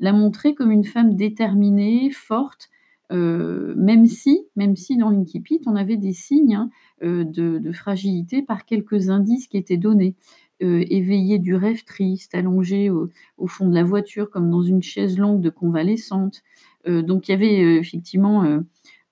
la 0.00 0.12
montraient 0.12 0.54
comme 0.54 0.70
une 0.70 0.84
femme 0.84 1.14
déterminée, 1.14 2.10
forte, 2.10 2.70
même 3.10 4.06
si 4.06 4.46
même 4.56 4.76
si 4.76 4.96
dans 4.96 5.10
l'incipit, 5.10 5.60
on 5.66 5.76
avait 5.76 5.96
des 5.96 6.12
signes, 6.12 6.54
hein, 6.54 6.70
de 7.02 7.72
fragilité 7.72 8.42
par 8.42 8.64
quelques 8.64 9.10
indices 9.10 9.46
qui 9.48 9.56
étaient 9.56 9.76
donnés. 9.76 10.14
éveillée 10.60 11.38
du 11.38 11.54
rêve 11.54 11.84
triste, 11.84 12.34
allongée 12.34 12.90
au 12.90 13.46
fond 13.46 13.68
de 13.68 13.74
la 13.74 13.84
voiture 13.84 14.30
comme 14.30 14.50
dans 14.50 14.62
une 14.62 14.82
chaise 14.82 15.18
longue 15.18 15.40
de 15.40 15.50
convalescente. 15.50 16.42
donc 16.86 17.28
il 17.28 17.32
y 17.32 17.34
avait, 17.34 17.76
effectivement, 17.76 18.60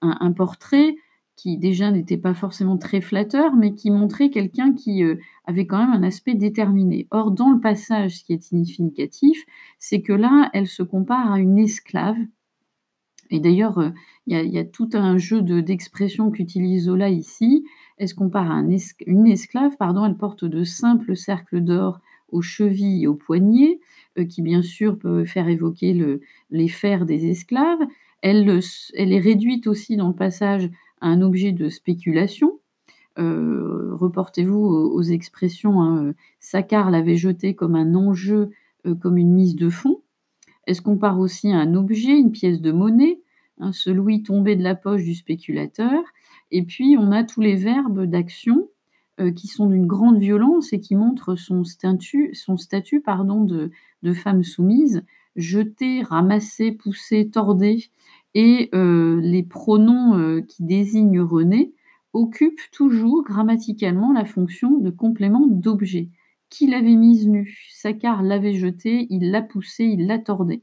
un 0.02 0.32
portrait 0.32 0.96
qui 1.36 1.58
déjà 1.58 1.90
n'était 1.90 2.16
pas 2.16 2.34
forcément 2.34 2.76
très 2.78 3.00
flatteur, 3.00 3.56
mais 3.56 3.74
qui 3.74 3.90
montrait 3.90 4.30
quelqu'un 4.30 4.72
qui, 4.72 5.02
avait 5.44 5.66
quand 5.66 5.78
même 5.78 5.92
un 5.92 6.02
aspect 6.02 6.34
déterminé. 6.34 7.06
Or 7.10 7.30
dans 7.30 7.50
le 7.50 7.60
passage, 7.60 8.18
ce 8.18 8.24
qui 8.24 8.32
est 8.32 8.42
significatif, 8.42 9.44
c'est 9.78 10.02
que 10.02 10.12
là, 10.12 10.50
elle 10.52 10.66
se 10.66 10.82
compare 10.82 11.32
à 11.32 11.40
une 11.40 11.58
esclave 11.58 12.16
et 13.30 13.40
d'ailleurs, 13.40 13.92
il 14.26 14.36
y 14.36 14.58
a 14.58 14.64
tout 14.64 14.90
un 14.92 15.18
jeu 15.18 15.42
de 15.42 15.60
d'expressions 15.60 16.30
qu'utilise 16.30 16.84
Zola 16.84 17.08
ici. 17.08 17.64
Elle 17.96 18.08
se 18.08 18.14
compare 18.14 18.50
à 18.50 18.54
un 18.54 18.68
une 19.06 19.26
esclave, 19.26 19.76
pardon, 19.78 20.04
elle 20.04 20.16
porte 20.16 20.44
de 20.44 20.62
simples 20.64 21.16
cercles 21.16 21.60
d'or 21.60 22.00
aux 22.28 22.42
chevilles 22.42 23.04
et 23.04 23.06
aux 23.06 23.14
poignets, 23.14 23.80
qui 24.28 24.42
bien 24.42 24.62
sûr 24.62 24.98
peut 24.98 25.24
faire 25.24 25.48
évoquer 25.48 25.94
le 25.94 26.20
les 26.50 26.68
fers 26.68 27.06
des 27.06 27.26
esclaves. 27.26 27.80
Elle, 28.22 28.48
est 28.48 29.20
réduite 29.20 29.66
aussi 29.66 29.96
dans 29.96 30.08
le 30.08 30.14
passage 30.14 30.70
un 31.08 31.22
objet 31.22 31.52
de 31.52 31.68
spéculation. 31.68 32.58
reportez-vous 33.16 34.58
aux, 34.58 35.02
expressions, 35.02 35.82
hein, 35.82 36.14
Saccard 36.40 36.90
l'avait 36.90 37.16
jeté 37.16 37.54
comme 37.54 37.76
un 37.76 37.94
enjeu, 37.94 38.50
comme 39.00 39.16
une 39.16 39.32
mise 39.32 39.56
de 39.56 39.70
fonds. 39.70 40.02
Elle 40.66 40.74
se 40.74 40.82
compare 40.82 41.18
aussi 41.18 41.52
à 41.52 41.58
un 41.58 41.74
objet, 41.74 42.18
une 42.18 42.32
pièce 42.32 42.60
de 42.60 42.72
monnaie, 42.72 43.20
hein, 43.60 43.72
ce 43.72 43.90
louis 43.90 44.22
tombé 44.22 44.56
de 44.56 44.62
la 44.62 44.74
poche 44.74 45.04
du 45.04 45.14
spéculateur. 45.14 46.02
Et 46.50 46.62
puis 46.64 46.96
on 46.98 47.12
a 47.12 47.22
tous 47.24 47.40
les 47.40 47.54
verbes 47.56 48.04
d'action 48.04 48.68
qui 49.36 49.46
sont 49.46 49.68
d'une 49.68 49.86
grande 49.86 50.18
violence 50.18 50.72
et 50.72 50.80
qui 50.80 50.96
montrent 50.96 51.36
son 51.36 51.62
statut, 51.62 52.34
son 52.34 52.56
statut 52.56 53.00
de 53.00 54.12
femme 54.12 54.42
soumise, 54.42 55.04
jeter, 55.36 56.02
ramasser, 56.02 56.72
pousser, 56.72 57.28
torder, 57.30 57.84
et 58.34 58.70
les 58.72 59.42
pronoms 59.42 60.42
qui 60.42 60.64
désignent 60.64 61.20
René 61.20 61.72
occupent 62.12 62.70
toujours 62.72 63.24
grammaticalement 63.24 64.12
la 64.12 64.24
fonction 64.24 64.78
de 64.78 64.90
complément 64.90 65.46
d'objet. 65.46 66.10
Qui 66.50 66.68
l'avait 66.68 66.94
mise 66.94 67.26
nue? 67.26 67.68
Saccard 67.72 68.22
l'avait 68.22 68.54
jetée, 68.54 69.08
il 69.10 69.30
l'a 69.32 69.42
poussée, 69.42 69.84
il 69.84 70.06
l'a 70.06 70.18
tordée. 70.18 70.62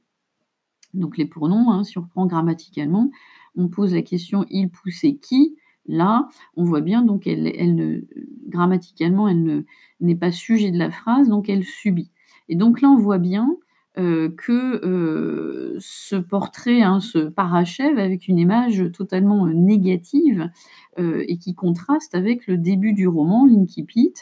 Donc 0.93 1.17
les 1.17 1.25
pronoms, 1.25 1.71
hein, 1.71 1.83
si 1.83 1.97
on 1.97 2.01
reprend 2.01 2.25
grammaticalement, 2.25 3.11
on 3.55 3.67
pose 3.67 3.93
la 3.93 4.01
question 4.01 4.45
il 4.49 4.69
poussait 4.69 5.15
qui? 5.15 5.57
Là, 5.87 6.29
on 6.55 6.63
voit 6.63 6.81
bien 6.81 7.01
donc 7.01 7.27
elle, 7.27 8.05
grammaticalement 8.47 9.27
elle 9.27 9.65
n'est 9.99 10.15
pas 10.15 10.31
sujet 10.31 10.71
de 10.71 10.77
la 10.77 10.91
phrase, 10.91 11.27
donc 11.27 11.49
elle 11.49 11.63
subit. 11.63 12.11
Et 12.47 12.55
donc 12.55 12.81
là, 12.81 12.89
on 12.89 12.97
voit 12.97 13.17
bien 13.17 13.57
que 13.95 15.77
ce 15.79 16.15
portrait 16.15 16.81
hein, 16.81 16.99
se 16.99 17.19
parachève 17.19 17.97
avec 17.97 18.27
une 18.27 18.39
image 18.39 18.91
totalement 18.93 19.47
négative 19.47 20.49
et 20.97 21.37
qui 21.37 21.55
contraste 21.55 22.15
avec 22.15 22.47
le 22.47 22.57
début 22.57 22.93
du 22.93 23.07
roman, 23.07 23.45
l'incipit. 23.45 24.13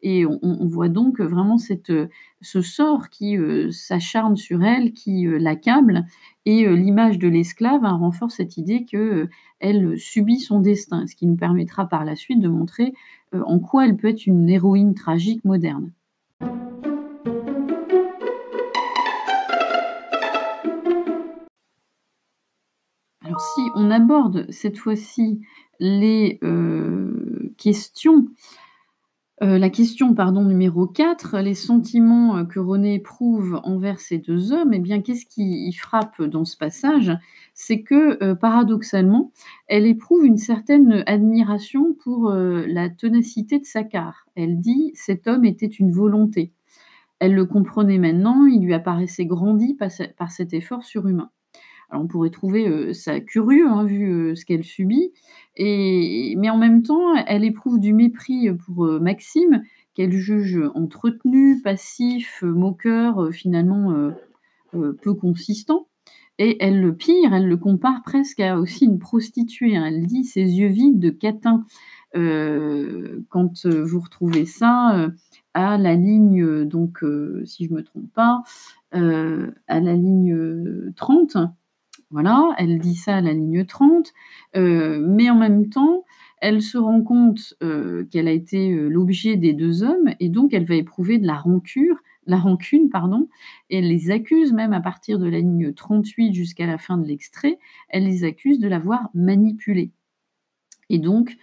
Et 0.00 0.24
on, 0.24 0.66
voit 0.66 0.88
donc 0.88 1.20
vraiment 1.20 1.56
ce 1.58 2.62
sort 2.62 3.10
qui 3.10 3.36
s'acharne 3.70 4.36
sur 4.36 4.62
elle, 4.62 4.92
qui 4.92 5.26
l'accable, 5.26 6.06
et 6.46 6.66
l'image 6.68 7.18
de 7.18 7.28
l'esclave 7.28 7.84
hein, 7.84 7.96
renforce 7.96 8.36
cette 8.36 8.56
idée 8.56 8.84
qu'elle 8.84 9.98
subit 9.98 10.38
son 10.38 10.60
destin, 10.60 11.06
ce 11.06 11.16
qui 11.16 11.26
nous 11.26 11.36
permettra 11.36 11.86
par 11.86 12.04
la 12.04 12.14
suite 12.14 12.40
de 12.40 12.48
montrer 12.48 12.94
en 13.32 13.58
quoi 13.58 13.86
elle 13.86 13.96
peut 13.96 14.08
être 14.08 14.26
une 14.26 14.48
héroïne 14.48 14.94
tragique 14.94 15.44
moderne. 15.44 15.90
On 23.78 23.90
aborde 23.90 24.50
cette 24.50 24.76
fois-ci 24.78 25.40
les 25.80 26.40
questions, 27.56 28.26
la 29.40 29.70
question 29.70 30.14
pardon 30.14 30.44
numéro 30.44 30.88
4, 30.88 31.38
les 31.38 31.54
sentiments 31.54 32.44
que 32.44 32.58
René 32.58 32.94
éprouve 32.94 33.60
envers 33.62 34.00
ces 34.00 34.18
deux 34.18 34.52
hommes, 34.52 34.74
eh 34.74 34.80
bien 34.80 35.00
qu'est-ce 35.00 35.26
qui 35.26 35.72
frappe 35.72 36.20
dans 36.20 36.44
ce 36.44 36.56
passage? 36.56 37.16
C'est 37.54 37.82
que 37.82 38.34
paradoxalement, 38.34 39.30
elle 39.68 39.86
éprouve 39.86 40.26
une 40.26 40.38
certaine 40.38 41.04
admiration 41.06 41.94
pour 41.94 42.32
la 42.32 42.88
ténacité 42.88 43.60
de 43.60 43.64
Saccard. 43.64 44.26
Elle 44.34 44.58
dit 44.58 44.90
cet 44.94 45.28
homme 45.28 45.44
était 45.44 45.66
une 45.66 45.92
volonté. 45.92 46.52
Elle 47.20 47.34
le 47.34 47.46
comprenait 47.46 47.98
maintenant, 47.98 48.46
il 48.46 48.62
lui 48.62 48.74
apparaissait 48.74 49.26
grandi 49.26 49.74
par 49.74 50.30
cet 50.30 50.54
effort 50.54 50.82
surhumain. 50.82 51.30
Alors 51.90 52.04
on 52.04 52.06
pourrait 52.06 52.30
trouver 52.30 52.92
ça 52.92 53.20
curieux, 53.20 53.66
hein, 53.66 53.84
vu 53.84 54.36
ce 54.36 54.44
qu'elle 54.44 54.64
subit, 54.64 55.12
mais 55.58 56.50
en 56.50 56.58
même 56.58 56.82
temps, 56.82 57.14
elle 57.26 57.44
éprouve 57.44 57.80
du 57.80 57.92
mépris 57.94 58.50
pour 58.52 58.84
Maxime, 59.00 59.62
qu'elle 59.94 60.12
juge 60.12 60.60
entretenu, 60.74 61.60
passif, 61.62 62.42
moqueur, 62.42 63.30
finalement 63.32 64.12
peu 64.72 65.14
consistant. 65.14 65.88
Et 66.38 66.62
elle 66.62 66.80
le 66.80 66.94
pire, 66.94 67.34
elle 67.34 67.48
le 67.48 67.56
compare 67.56 68.02
presque 68.04 68.38
à 68.38 68.60
aussi 68.60 68.84
une 68.84 69.00
prostituée. 69.00 69.76
Hein. 69.76 69.86
Elle 69.86 70.06
dit 70.06 70.24
ses 70.24 70.42
yeux 70.42 70.68
vides 70.68 71.00
de 71.00 71.10
catin. 71.10 71.64
quand 72.12 73.66
vous 73.66 74.00
retrouvez 74.00 74.44
ça 74.44 75.10
à 75.54 75.78
la 75.78 75.94
ligne, 75.94 76.64
donc 76.64 77.04
si 77.44 77.64
je 77.64 77.72
me 77.72 77.82
trompe 77.82 78.12
pas, 78.14 78.42
à 78.92 79.80
la 79.80 79.94
ligne 79.94 80.92
30, 80.94 81.38
voilà, 82.10 82.54
elle 82.58 82.78
dit 82.78 82.94
ça 82.94 83.16
à 83.16 83.20
la 83.20 83.32
ligne 83.32 83.64
30, 83.64 84.12
mais 84.54 85.30
en 85.30 85.36
même 85.36 85.68
temps, 85.68 86.04
elle 86.40 86.62
se 86.62 86.78
rend 86.78 87.02
compte 87.02 87.54
qu'elle 88.10 88.28
a 88.28 88.32
été 88.32 88.70
l'objet 88.72 89.36
des 89.36 89.52
deux 89.52 89.82
hommes 89.82 90.14
et 90.20 90.28
donc 90.28 90.54
elle 90.54 90.64
va 90.64 90.76
éprouver 90.76 91.18
de 91.18 91.26
la 91.26 91.36
rancure, 91.36 91.96
la 92.26 92.38
rancune, 92.38 92.90
pardon, 92.90 93.28
et 93.70 93.78
elle 93.78 93.88
les 93.88 94.10
accuse 94.10 94.52
même 94.52 94.72
à 94.72 94.80
partir 94.80 95.18
de 95.18 95.26
la 95.26 95.38
ligne 95.38 95.72
38 95.72 96.34
jusqu'à 96.34 96.66
la 96.66 96.78
fin 96.78 96.96
de 96.98 97.06
l'extrait, 97.06 97.58
elle 97.88 98.04
les 98.04 98.24
accuse 98.24 98.58
de 98.58 98.68
l'avoir 98.68 99.08
manipulée. 99.14 99.90
Et 100.90 100.98
donc, 100.98 101.36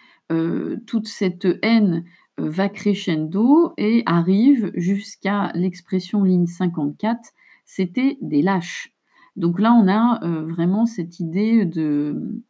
toute 0.88 1.08
cette 1.08 1.48
haine 1.62 2.06
va 2.38 2.70
crescendo 2.70 3.74
et 3.78 4.04
arrive 4.06 4.72
jusqu'à 4.76 5.52
l'expression 5.54 6.24
ligne 6.24 6.48
54, 6.48 7.32
c'était 7.66 8.18
des 8.22 8.42
lâches. 8.42 8.95
Donc 9.36 9.60
là, 9.60 9.74
on 9.74 9.88
a 9.88 10.20
vraiment 10.44 10.86
cette 10.86 11.20
idée 11.20 11.66
de, 11.66 12.42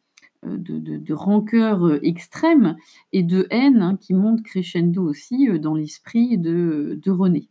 de, 0.44 1.14
rancœur 1.14 1.98
extrême 2.04 2.76
et 3.12 3.22
de 3.22 3.46
haine 3.50 3.82
hein, 3.82 3.98
qui 4.00 4.14
monte 4.14 4.42
crescendo 4.42 5.02
aussi 5.02 5.48
dans 5.58 5.74
l'esprit 5.74 6.38
de, 6.38 7.00
René. 7.06 7.48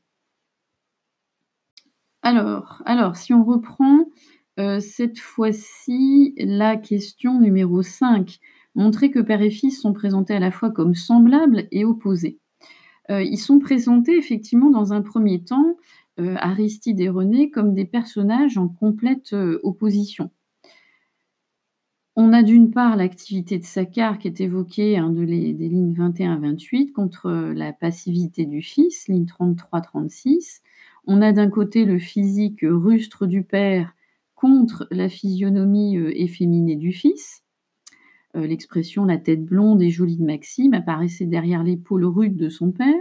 Alors, 2.21 2.81
alors, 2.85 3.15
si 3.15 3.33
on 3.33 3.43
reprend 3.43 4.05
cette 4.79 5.19
fois-ci 5.19 6.33
la 6.37 6.77
question 6.77 7.39
numéro 7.39 7.81
5, 7.81 8.39
montrer 8.73 9.11
que 9.11 9.19
père 9.19 9.41
et 9.41 9.51
fils 9.51 9.81
sont 9.81 9.93
présentés 9.93 10.33
à 10.33 10.39
la 10.39 10.51
fois 10.51 10.71
comme 10.71 10.95
semblables 10.95 11.67
et 11.71 11.83
opposés. 11.83 12.39
ils 13.09 13.37
sont 13.37 13.59
présentés 13.59 14.17
effectivement 14.17 14.69
dans 14.69 14.93
un 14.93 15.01
premier 15.01 15.43
temps 15.43 15.75
Aristide 16.17 16.99
et 16.99 17.09
René 17.09 17.49
comme 17.49 17.73
des 17.73 17.85
personnages 17.85 18.57
en 18.57 18.67
complète 18.67 19.35
opposition. 19.63 20.31
On 22.17 22.31
a 22.31 22.43
d'une 22.43 22.71
part 22.71 22.95
l'activité 22.95 23.59
de 23.59 23.65
Saccard 23.65 24.19
qui 24.19 24.29
est 24.29 24.39
évoquée 24.39 24.97
hein, 24.97 25.09
des 25.09 25.25
lignes 25.25 25.93
21 25.93 26.35
à 26.35 26.37
28 26.37 26.93
contre 26.93 27.29
la 27.29 27.73
passivité 27.73 28.45
du 28.45 28.61
fils, 28.61 29.09
ligne 29.09 29.25
33-36. 29.25 30.61
On 31.07 31.21
a 31.21 31.33
d'un 31.33 31.49
côté 31.49 31.83
le 31.83 31.99
physique 31.99 32.61
rustre 32.63 33.25
du 33.25 33.43
père 33.43 33.93
contre 34.33 34.87
la 34.91 35.09
physionomie 35.09 35.97
efféminée 35.97 36.77
du 36.77 36.93
fils. 36.93 37.43
L'expression 38.33 39.03
la 39.03 39.17
tête 39.17 39.43
blonde 39.43 39.81
et 39.81 39.89
jolie 39.89 40.17
de 40.17 40.25
Maxime 40.25 40.73
apparaissait 40.73 41.25
derrière 41.25 41.63
l'épaule 41.63 42.05
rude 42.05 42.37
de 42.37 42.47
son 42.47 42.71
père. 42.71 42.93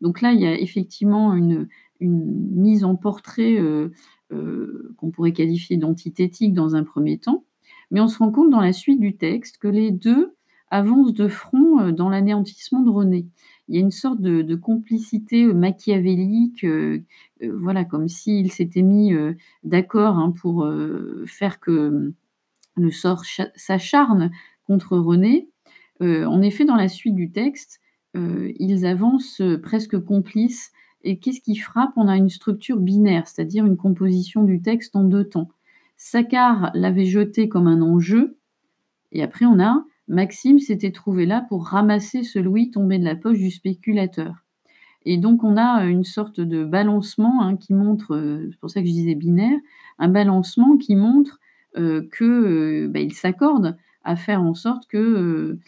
Donc 0.00 0.20
là, 0.20 0.32
il 0.32 0.40
y 0.40 0.46
a 0.46 0.58
effectivement 0.58 1.34
une, 1.34 1.68
mise 2.00 2.84
en 2.84 2.96
portrait 2.96 3.56
qu'on 4.30 5.10
pourrait 5.10 5.32
qualifier 5.32 5.76
d'antithétique 5.76 6.52
dans 6.52 6.76
un 6.76 6.84
premier 6.84 7.18
temps. 7.18 7.44
Mais 7.90 8.00
on 8.00 8.08
se 8.08 8.18
rend 8.18 8.32
compte 8.32 8.50
dans 8.50 8.60
la 8.60 8.72
suite 8.72 9.00
du 9.00 9.16
texte 9.16 9.58
que 9.58 9.68
les 9.68 9.90
deux 9.90 10.36
avancent 10.70 11.14
de 11.14 11.28
front 11.28 11.80
euh, 11.80 11.92
dans 11.92 12.08
l'anéantissement 12.08 12.80
de 12.80 12.90
René. 12.90 13.26
Il 13.68 13.74
y 13.74 13.78
a 13.78 13.80
une 13.80 13.90
sorte 13.90 14.20
de, 14.20 14.54
complicité 14.54 15.44
euh, 15.44 15.54
machiavélique, 15.54 16.64
euh, 16.64 17.02
voilà, 17.42 17.84
comme 17.84 18.08
s'ils 18.08 18.52
s'étaient 18.52 18.82
mis 18.82 19.12
d'accord 19.64 20.16
hein, 20.16 20.32
pour 20.40 20.66
faire 21.26 21.60
que 21.60 22.12
le 22.76 22.90
sort 22.90 23.24
s'acharne 23.54 24.30
contre 24.66 24.96
René. 24.96 25.48
en 26.00 26.40
effet, 26.40 26.64
dans 26.64 26.76
la 26.76 26.88
suite 26.88 27.14
du 27.14 27.30
texte, 27.30 27.80
ils 28.14 28.86
avancent 28.86 29.42
presque 29.62 29.98
complices. 29.98 30.72
Et 31.08 31.18
qu'est-ce 31.20 31.40
qui 31.40 31.54
frappe? 31.54 31.92
On 31.94 32.08
a 32.08 32.16
une 32.16 32.28
structure 32.28 32.80
binaire, 32.80 33.28
c'est-à-dire 33.28 33.64
une 33.64 33.76
composition 33.76 34.42
du 34.42 34.60
texte 34.60 34.96
en 34.96 35.04
deux 35.04 35.22
temps. 35.22 35.48
Saccard 35.96 36.72
l'avait 36.74 37.04
jeté 37.04 37.48
comme 37.48 37.68
un 37.68 37.80
enjeu. 37.80 38.36
Et 39.12 39.22
après, 39.22 39.46
on 39.46 39.60
a 39.60 39.84
Maxime 40.08 40.58
s'était 40.58 40.90
trouvé 40.90 41.24
là 41.24 41.46
pour 41.48 41.66
ramasser 41.66 42.24
ce 42.24 42.40
louis 42.40 42.72
tombé 42.72 42.98
de 42.98 43.04
la 43.04 43.14
poche 43.14 43.38
du 43.38 43.52
spéculateur. 43.52 44.34
Et 45.04 45.16
donc, 45.16 45.44
on 45.44 45.56
a 45.56 45.84
une 45.84 46.02
sorte 46.02 46.40
de 46.40 46.64
balancement 46.64 47.40
hein, 47.40 47.56
qui 47.56 47.72
montre, 47.72 48.16
euh, 48.16 48.48
c'est 48.50 48.58
pour 48.58 48.70
ça 48.70 48.80
que 48.80 48.88
je 48.88 48.92
disais 48.92 49.14
binaire, 49.14 49.58
un 50.00 50.08
balancement 50.08 50.76
qui 50.76 50.96
montre 50.96 51.38
euh, 51.76 52.02
qu'il 52.16 52.26
euh, 52.26 52.88
bah, 52.88 53.00
s'accorde 53.10 53.76
à 54.02 54.16
faire 54.16 54.42
en 54.42 54.54
sorte 54.54 54.88
que 54.88 55.58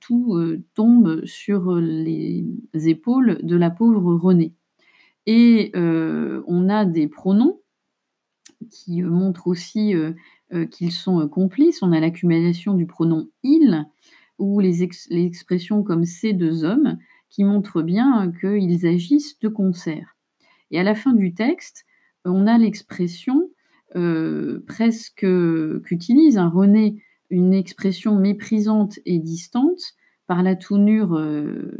tout 0.00 0.38
tombe 0.74 1.24
sur 1.24 1.74
les 1.76 2.44
épaules 2.74 3.38
de 3.42 3.56
la 3.56 3.70
pauvre 3.70 4.14
Renée. 4.14 4.54
Et 5.26 5.72
on 5.74 6.68
a 6.68 6.84
des 6.84 7.08
pronoms 7.08 7.60
qui 8.70 9.02
euh, 9.02 9.08
montre 9.08 9.46
aussi 9.46 9.94
euh, 9.94 10.12
euh, 10.52 10.66
qu'ils 10.66 10.92
sont 10.92 11.26
complices. 11.28 11.82
On 11.82 11.92
a 11.92 12.00
l'accumulation 12.00 12.74
du 12.74 12.86
pronom 12.86 13.28
il 13.42 13.86
ou 14.38 14.60
les, 14.60 14.82
expressions 14.82 15.82
comme 15.82 16.04
ces 16.04 16.32
deux 16.32 16.64
hommes 16.64 16.96
qui 17.28 17.44
montrent 17.44 17.82
bien 17.82 18.32
qu'ils 18.40 18.86
agissent 18.86 19.38
de 19.40 19.48
concert. 19.48 20.16
Et 20.70 20.78
à 20.78 20.84
la 20.84 20.94
fin 20.94 21.12
du 21.12 21.34
texte, 21.34 21.84
on 22.24 22.46
a 22.46 22.56
l'expression 22.56 23.50
presque 24.66 25.26
qu'utilise 25.82 26.38
un 26.38 26.48
René 26.48 27.02
une 27.30 27.52
expression 27.52 28.16
méprisante 28.16 28.98
et 29.04 29.18
distante 29.18 29.94
par 30.26 30.42
la 30.42 30.56
tournure 30.56 31.18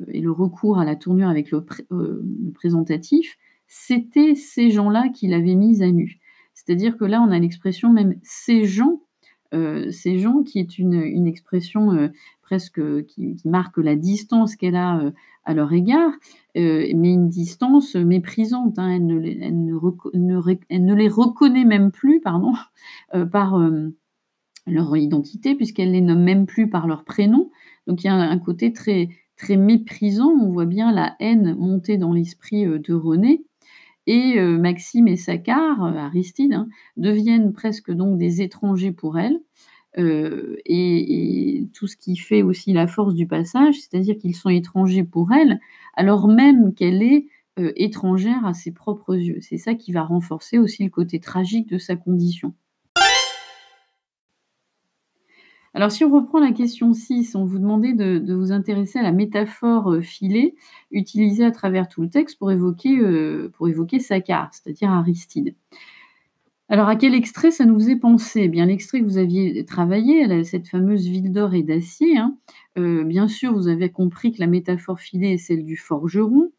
et 0.09 0.21
le 0.21 0.33
recours 0.33 0.79
à 0.79 0.85
la 0.85 0.97
tournure 0.97 1.29
avec 1.29 1.51
le, 1.51 1.65
le 1.91 2.53
présentatif, 2.55 3.37
c'était 3.67 4.35
ces 4.35 4.71
gens-là 4.71 5.11
qui 5.11 5.29
l'avaient 5.29 5.55
mise 5.55 5.83
à 5.83 5.91
nu. 5.91 6.19
C'est-à-dire 6.55 6.97
que 6.97 7.05
là, 7.05 7.23
on 7.23 7.31
a 7.31 7.39
l'expression 7.39 7.93
même 7.93 8.17
ces 8.23 8.65
gens, 8.65 9.03
euh, 9.55 9.91
ces 9.91 10.19
gens 10.19 10.43
qui 10.43 10.59
est 10.59 10.79
une, 10.79 11.27
expression 11.27 11.93
euh, 11.93 12.09
presque 12.43 12.81
qui, 13.07 13.37
marque 13.45 13.79
la 13.79 13.97
distance 13.97 14.57
qu'elle 14.57 14.77
a 14.77 14.99
euh, 14.99 15.11
à 15.45 15.55
leur 15.55 15.73
égard, 15.73 16.13
mais 16.55 17.13
une 17.13 17.29
distance 17.29 17.95
méprisante. 17.95 18.79
Hein. 18.79 18.91
elle, 18.91 19.07
ne, 19.07 20.95
les 20.95 21.09
reconnaît 21.09 21.65
même 21.65 21.91
plus 21.91 22.21
pardon, 22.21 22.53
par 23.33 23.59
leur 24.73 24.97
identité, 24.97 25.55
puisqu'elle 25.55 25.93
les 25.93 26.01
nomme 26.01 26.23
même 26.23 26.47
plus 26.47 26.69
par 26.69 26.87
leur 26.87 27.05
prénom. 27.05 27.51
Donc 27.87 28.05
il 28.05 28.07
y 28.07 28.11
a 28.11 28.15
un, 28.15 28.39
côté 28.39 28.73
très, 28.73 29.09
très 29.37 29.57
méprisant. 29.57 30.31
On 30.31 30.51
voit 30.51 30.67
bien 30.67 30.93
la 30.93 31.17
haine 31.21 31.55
monter 31.57 31.97
dans 31.97 32.13
l'esprit 32.13 32.67
de 32.67 32.95
René. 32.95 33.45
Et 34.09 34.39
euh, 34.39 34.57
Maxime 34.57 35.07
et 35.07 35.17
Saccard, 35.17 35.85
euh, 35.85 35.93
Aristide, 35.93 36.55
hein, 36.55 36.69
deviennent 36.97 37.53
presque 37.53 37.93
donc 37.93 38.17
des 38.17 38.41
étrangers 38.41 38.91
pour 38.91 39.19
elle. 39.19 39.39
Euh, 39.99 40.57
et, 40.65 41.67
tout 41.75 41.87
ce 41.87 41.97
qui 41.97 42.17
fait 42.17 42.43
aussi 42.43 42.73
la 42.73 42.87
force 42.87 43.13
du 43.15 43.27
passage, 43.27 43.75
c'est-à-dire 43.75 44.17
qu'ils 44.17 44.35
sont 44.35 44.49
étrangers 44.49 45.05
pour 45.05 45.33
elle, 45.33 45.61
alors 45.95 46.27
même 46.27 46.73
qu'elle 46.75 47.03
est 47.03 47.27
étrangère 47.77 48.47
à 48.47 48.55
ses 48.55 48.71
propres 48.71 49.17
yeux. 49.17 49.39
C'est 49.41 49.59
ça 49.59 49.75
qui 49.75 49.91
va 49.93 50.03
renforcer 50.03 50.59
aussi 50.59 50.85
le 50.85 50.91
côté 50.91 51.19
tragique 51.19 51.69
de 51.69 51.77
sa 51.77 51.97
condition. 51.97 52.55
Alors, 55.75 55.91
si 55.91 56.05
on 56.05 56.11
reprend 56.11 56.41
la 56.41 56.53
question 56.53 56.95
6, 56.95 57.35
on 57.35 57.45
vous 57.45 57.59
demandait 57.59 57.93
de, 57.93 58.35
vous 58.35 58.53
intéresser 58.53 58.99
à 58.99 59.03
la 59.03 59.13
métaphore 59.13 59.93
euh, 59.93 60.01
filée 60.01 60.55
utilisée 60.91 61.45
à 61.45 61.51
travers 61.51 61.89
tout 61.89 62.03
le 62.03 62.09
texte 62.09 62.39
pour 62.39 62.51
évoquer, 62.51 62.99
euh, 62.99 63.53
c'est-à-dire 64.01 64.91
Aristide. 64.91 65.55
Alors, 66.71 66.89
à 66.89 66.97
quel 66.97 67.15
extrait 67.15 67.51
ça 67.51 67.65
nous 67.65 67.89
est 67.89 67.97
pensé? 67.97 68.43
Eh 68.45 68.49
Bien, 68.49 68.67
l'extrait 68.67 69.01
que 69.01 69.05
vous 69.05 69.19
aviez 69.19 69.65
travaillé, 69.65 70.45
cette 70.45 70.69
fameuse 70.69 71.07
ville 71.07 71.33
d'or 71.33 71.55
et 71.55 71.63
d'acier. 71.63 72.19
Hein, 72.19 72.37
euh, 72.79 73.05
bien 73.05 73.29
sûr, 73.29 73.55
vous 73.55 73.69
avez 73.69 73.91
compris 73.91 74.33
que 74.33 74.41
la 74.41 74.47
métaphore 74.47 75.01
filée 75.01 75.33
est 75.35 75.39
celle 75.39 75.65
du 75.65 75.77
forgeron. 75.77 76.51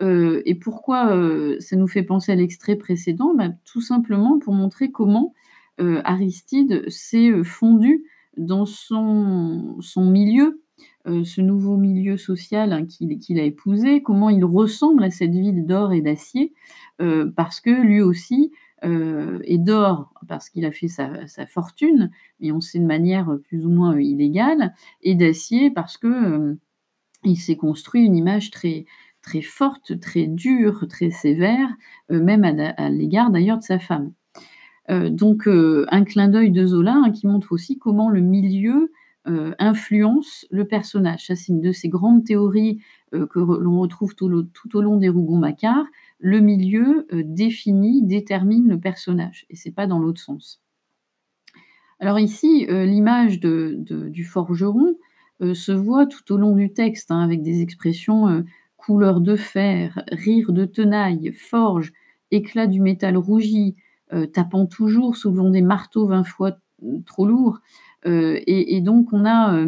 et 0.00 0.54
pourquoi 0.54 1.10
ça 1.58 1.74
nous 1.76 1.88
fait 1.88 2.04
penser 2.04 2.30
à 2.32 2.36
l'extrait 2.36 2.76
précédent? 2.76 3.34
Ben, 3.34 3.56
Tout 3.64 3.80
simplement 3.80 4.38
pour 4.38 4.54
montrer 4.54 4.92
comment 4.92 5.34
Aristide 5.78 6.88
s'est 6.88 7.42
fondu 7.42 8.04
dans 8.38 8.66
son, 8.66 9.76
milieu, 9.98 10.62
euh, 11.06 11.24
ce 11.24 11.40
nouveau 11.40 11.76
milieu 11.76 12.16
social 12.16 12.72
hein, 12.72 12.86
qu'il 12.86 13.38
a 13.38 13.42
épousé, 13.42 14.02
comment 14.02 14.30
il 14.30 14.44
ressemble 14.44 15.04
à 15.04 15.10
cette 15.10 15.32
ville 15.32 15.66
d'or 15.66 15.92
et 15.92 16.00
d'acier, 16.00 16.54
euh, 17.00 17.30
parce 17.36 17.60
que 17.60 17.70
lui 17.70 18.00
aussi 18.00 18.52
euh, 18.84 19.40
est 19.44 19.58
d'or, 19.58 20.14
parce 20.28 20.48
qu'il 20.48 20.64
a 20.64 20.70
fait 20.70 20.88
sa, 20.88 21.26
fortune, 21.46 22.10
mais 22.40 22.52
on 22.52 22.60
sait 22.60 22.78
de 22.78 22.86
manière 22.86 23.36
plus 23.48 23.66
ou 23.66 23.70
moins 23.70 23.98
illégale, 24.00 24.74
et 25.02 25.14
d'acier 25.14 25.70
parce 25.70 25.98
que 25.98 26.56
il 27.24 27.36
s'est 27.36 27.56
construit 27.56 28.04
une 28.04 28.16
image 28.16 28.50
très 28.50 28.86
forte, 29.42 29.98
très 30.00 30.26
dure, 30.26 30.86
très 30.88 31.10
sévère, 31.10 31.68
même 32.08 32.44
à 32.44 32.88
l'égard 32.90 33.30
d'ailleurs 33.30 33.58
de 33.58 33.64
sa 33.64 33.78
femme. 33.78 34.12
Euh, 34.90 35.10
donc 35.10 35.46
euh, 35.46 35.86
un 35.90 36.04
clin 36.04 36.28
d'œil 36.28 36.50
de 36.50 36.66
Zola 36.66 36.94
hein, 36.94 37.10
qui 37.10 37.26
montre 37.26 37.52
aussi 37.52 37.78
comment 37.78 38.08
le 38.08 38.20
milieu 38.20 38.90
euh, 39.26 39.54
influence 39.58 40.46
le 40.50 40.66
personnage. 40.66 41.26
Ça, 41.26 41.36
c'est 41.36 41.52
une 41.52 41.60
de 41.60 41.72
ces 41.72 41.88
grandes 41.88 42.24
théories 42.24 42.80
que 43.10 43.38
l'on 43.38 43.80
retrouve 43.80 44.14
tout, 44.14 44.26
au 44.74 44.82
long 44.82 44.96
des 44.96 45.08
Rougon-Macquart. 45.08 45.86
Le 46.18 46.40
milieu 46.40 47.06
définit, 47.10 48.02
détermine 48.02 48.68
le 48.68 48.78
personnage, 48.78 49.46
et 49.48 49.56
c'est 49.56 49.70
pas 49.70 49.86
dans 49.86 49.98
l'autre 49.98 50.20
sens. 50.20 50.60
Alors 52.00 52.18
ici, 52.18 52.66
l'image 52.68 53.40
du 53.40 54.24
forgeron 54.24 54.94
se 55.40 55.72
voit 55.72 56.04
tout 56.04 56.34
au 56.34 56.36
long 56.36 56.54
du 56.54 56.74
texte, 56.74 57.10
hein, 57.10 57.20
avec 57.20 57.40
des 57.40 57.62
expressions 57.62 58.44
couleur 58.76 59.22
de 59.22 59.36
fer, 59.36 60.02
rire 60.12 60.52
de 60.52 60.66
tenaille, 60.66 61.32
forge, 61.32 61.94
éclat 62.30 62.66
du 62.66 62.80
métal 62.82 63.16
rougi, 63.16 63.74
tapant 64.32 64.66
toujours, 64.66 65.16
soulevant 65.16 65.50
des 65.50 65.62
marteaux 65.62 66.06
20 66.06 66.24
fois 66.24 66.56
trop 67.06 67.26
lourds. 67.26 67.60
Euh, 68.06 68.40
et, 68.46 68.80
donc 68.80 69.12
on 69.12 69.24
a 69.24 69.64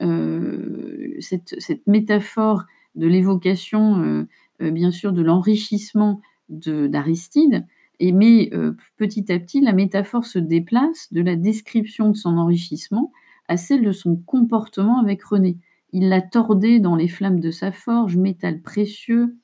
euh, 0.00 1.16
cette, 1.20 1.86
métaphore 1.86 2.64
de 2.94 3.06
l'évocation, 3.06 4.26
bien 4.60 4.90
sûr, 4.90 5.12
de 5.12 5.22
l'enrichissement 5.22 6.20
d'Aristide, 6.48 7.66
et 8.00 8.12
mais 8.12 8.50
petit 8.96 9.30
à 9.32 9.38
petit, 9.38 9.60
la 9.60 9.72
métaphore 9.72 10.24
se 10.24 10.38
déplace 10.38 11.12
de 11.12 11.20
la 11.20 11.36
description 11.36 12.10
de 12.10 12.16
son 12.16 12.38
enrichissement 12.38 13.12
à 13.48 13.56
celle 13.56 13.84
de 13.84 13.92
son 13.92 14.16
comportement 14.16 15.00
avec 15.00 15.22
René. 15.22 15.58
Il 15.92 16.08
l'a 16.08 16.20
tordé 16.20 16.80
dans 16.80 16.96
les 16.96 17.08
flammes 17.08 17.40
de 17.40 17.50
sa 17.50 17.72
forge, 17.72 18.16
métal 18.16 18.62
précieux, 18.62 19.36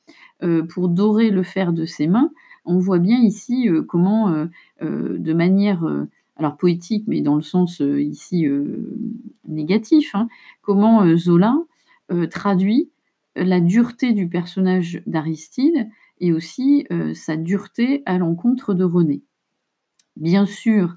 pour 0.68 0.88
dorer 0.88 1.30
le 1.30 1.42
fer 1.42 1.72
de 1.72 1.84
ses 1.84 2.06
mains 2.06 2.30
on 2.64 2.78
voit 2.78 2.98
bien 2.98 3.18
ici 3.18 3.68
euh, 3.68 3.82
comment, 3.82 4.28
euh, 4.30 4.46
euh, 4.82 5.18
de 5.18 5.32
manière 5.32 5.84
alors 6.36 6.56
poétique, 6.56 7.04
mais 7.06 7.20
dans 7.20 7.36
le 7.36 7.42
sens 7.42 7.80
ici 7.80 8.46
négatif, 9.46 10.14
hein, 10.16 10.28
comment 10.62 11.16
Zola 11.16 11.56
traduit 12.28 12.90
la 13.36 13.60
dureté 13.60 14.12
du 14.12 14.28
personnage 14.28 15.00
d'Aristide 15.06 15.88
et 16.18 16.32
aussi, 16.32 16.88
sa 17.14 17.36
dureté 17.36 18.02
à 18.04 18.18
l'encontre 18.18 18.74
de 18.74 18.82
René. 18.82 19.22
Bien 20.16 20.44
sûr, 20.44 20.96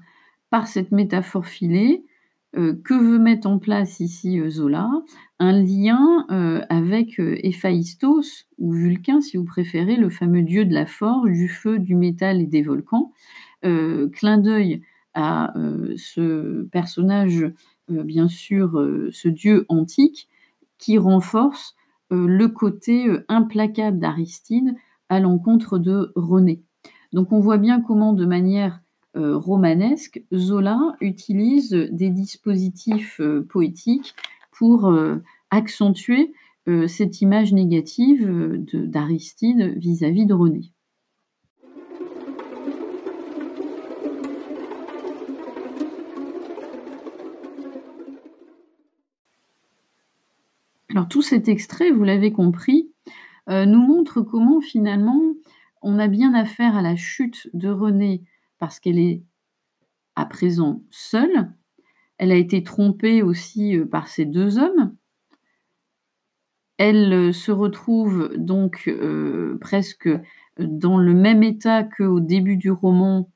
par 0.50 0.66
cette 0.66 0.90
métaphore 0.90 1.46
filée, 1.46 2.04
que 2.54 2.94
veut 2.94 3.18
mettre 3.18 3.46
en 3.46 3.58
place 3.58 4.00
ici, 4.00 4.40
Zola? 4.48 4.90
Un 5.38 5.52
lien, 5.52 6.26
avec, 6.68 7.18
Héphaïstos 7.18 8.46
ou 8.58 8.72
Vulcain 8.72 9.20
si 9.20 9.36
vous 9.36 9.44
préférez, 9.44 9.96
le 9.96 10.10
fameux 10.10 10.42
dieu 10.42 10.64
de 10.64 10.74
la 10.74 10.86
forge, 10.86 11.30
du 11.30 11.48
feu, 11.48 11.78
du 11.78 11.94
métal 11.94 12.40
et 12.40 12.46
des 12.46 12.62
volcans. 12.62 13.12
clin 13.62 14.38
d'œil 14.38 14.82
à, 15.14 15.52
ce 15.96 16.62
personnage, 16.64 17.46
bien 17.88 18.28
sûr, 18.28 18.82
ce 19.12 19.28
dieu 19.28 19.66
antique 19.68 20.28
qui 20.78 20.98
renforce, 20.98 21.76
le 22.10 22.46
côté, 22.46 23.08
implacable 23.28 23.98
d'Aristide 23.98 24.74
à 25.08 25.20
l'encontre 25.20 25.78
de 25.78 26.12
René. 26.14 26.62
Donc 27.12 27.32
on 27.32 27.40
voit 27.40 27.58
bien 27.58 27.80
comment 27.80 28.12
de 28.12 28.26
manière, 28.26 28.80
romanesque, 29.18 30.22
Zola 30.32 30.96
utilise 31.00 31.70
des 31.70 32.10
dispositifs, 32.10 33.20
poétiques 33.48 34.14
pour, 34.52 34.92
accentuer, 35.50 36.32
cette 36.86 37.20
image 37.20 37.52
négative, 37.52 38.62
d'Aristide 38.72 39.74
vis-à-vis 39.76 40.26
de 40.26 40.34
René. 40.34 40.72
Alors 50.98 51.06
tout 51.06 51.22
cet 51.22 51.48
extrait, 51.48 51.92
vous 51.92 52.02
l'avez 52.02 52.32
compris, 52.32 52.90
euh, 53.48 53.66
nous 53.66 53.78
montre 53.78 54.20
comment 54.20 54.60
finalement 54.60 55.22
on 55.80 55.96
a 55.98 56.08
bien 56.08 56.34
affaire 56.34 56.76
à 56.76 56.82
la 56.82 56.96
chute 56.96 57.48
de 57.54 57.68
Renée 57.68 58.24
parce 58.58 58.80
qu'elle 58.80 58.98
est 58.98 59.22
à 60.16 60.26
présent 60.26 60.82
seule. 60.90 61.52
Elle 62.18 62.32
a 62.32 62.36
été 62.36 62.62
trompée 62.62 63.22
aussi 63.22 63.76
euh, 63.76 63.86
par 63.86 64.08
ces 64.08 64.24
deux 64.24 64.58
hommes. 64.58 64.94
Elle 66.76 67.12
euh, 67.12 67.32
se 67.32 67.52
retrouve 67.52 68.32
donc 68.36 68.90
presque 69.60 70.08
dans 70.58 70.98
le 70.98 71.14
même 71.14 71.42
état 71.42 71.84
qu'au 71.84 72.20
début 72.20 72.56
du 72.56 72.70
roman, 72.70 73.30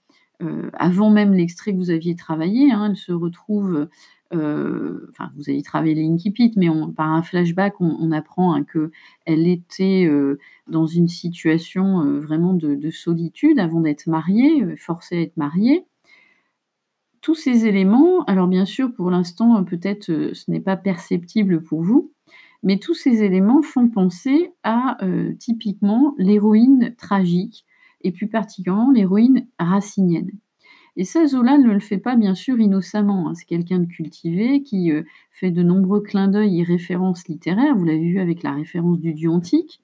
avant 0.73 1.11
même 1.11 1.35
l'extrait 1.35 1.73
que 1.73 1.77
vous 1.77 1.91
aviez 1.91 2.17
travaillé. 2.17 2.73
Hein. 2.73 2.87
elle 2.91 2.97
se 2.97 3.13
retrouve 3.13 3.89
euh, 4.35 5.11
vous 5.37 5.51
avez 5.51 5.63
travaillé 5.63 5.95
l'Inkipit, 5.95 6.53
mais 6.57 6.69
par 6.97 7.11
un 7.11 7.23
flashback, 7.23 7.81
on, 7.81 8.13
apprend 8.13 8.55
hein, 8.55 8.65
qu'elle 8.65 9.47
était 9.47 10.07
euh, 10.07 10.39
dans 10.69 10.87
une 10.87 11.09
situation 11.09 12.03
euh, 12.03 12.21
vraiment 12.21 12.55
de, 12.55 12.91
solitude 12.91 13.59
avant 13.59 13.81
d'être 13.81 14.07
mariée, 14.07 14.77
forcée 14.77 15.17
à 15.17 15.21
être 15.21 15.37
mariée. 15.37 15.85
Tous 17.21 17.35
ces 17.35 17.67
éléments, 17.67 18.25
alors 18.25 18.49
bien 18.49 18.65
sûr, 18.65 18.93
pour 18.93 19.11
l'instant, 19.11 19.63
peut-être 19.65 20.07
ce 20.07 20.51
n'est 20.51 20.61
pas 20.61 20.77
perceptible 20.77 21.63
pour 21.63 21.83
vous, 21.83 22.13
mais 22.63 22.79
tous 22.79 22.95
ces 22.95 23.23
éléments 23.23 23.63
font 23.63 23.89
penser 23.89 24.53
à 24.65 24.99
typiquement 25.39 26.15
l'héroïne 26.19 26.95
tragique, 26.97 27.65
et 28.01 28.11
plus 28.11 28.27
particulièrement 28.27 28.91
l'héroïne 28.91 29.47
racinienne. 29.61 30.33
Et 30.97 31.05
ça, 31.05 31.27
Zola 31.27 31.59
ne 31.59 31.73
le 31.73 31.81
fait 31.81 31.99
pas 31.99 32.17
bien 32.17 32.35
sûr 32.35 32.61
innocemment. 32.61 33.29
Hein. 33.29 33.35
C'est 33.35 33.47
quelqu'un 33.47 33.79
de 33.79 33.87
cultivé 33.87 34.63
qui 34.63 34.93
euh, 34.93 35.03
fait 35.31 35.51
de 35.51 35.63
nombreux 35.63 36.03
clins 36.03 36.29
d'œil 36.29 36.61
et 36.61 36.65
références 36.65 37.29
littéraires. 37.29 37.77
Vous 37.77 37.85
l'avez 37.85 38.01
vu 38.01 38.21
avec 38.21 38.43
la 38.43 38.53
référence 38.53 38.99
du 39.01 39.15
dieu 39.15 39.31
antique. 39.31 39.81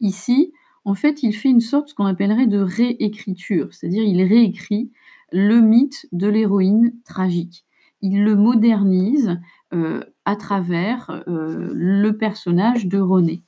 Ici, 0.00 0.52
en 0.84 0.94
fait, 0.94 1.22
il 1.22 1.34
fait 1.34 1.50
une 1.50 1.60
sorte 1.60 1.94
qu'on 1.94 2.06
appellerait 2.06 2.46
de 2.46 2.58
réécriture, 2.58 3.72
c'est-à-dire 3.72 4.02
il 4.02 4.22
réécrit 4.22 4.90
le 5.30 5.60
mythe 5.60 6.06
de 6.12 6.26
l'héroïne 6.26 6.94
tragique. 7.04 7.64
Il 8.00 8.24
le 8.24 8.34
modernise 8.34 9.38
euh, 9.72 10.02
à 10.24 10.36
travers 10.36 11.22
euh, 11.28 11.70
le 11.72 12.16
personnage 12.16 12.86
de 12.86 12.98
René. 12.98 13.42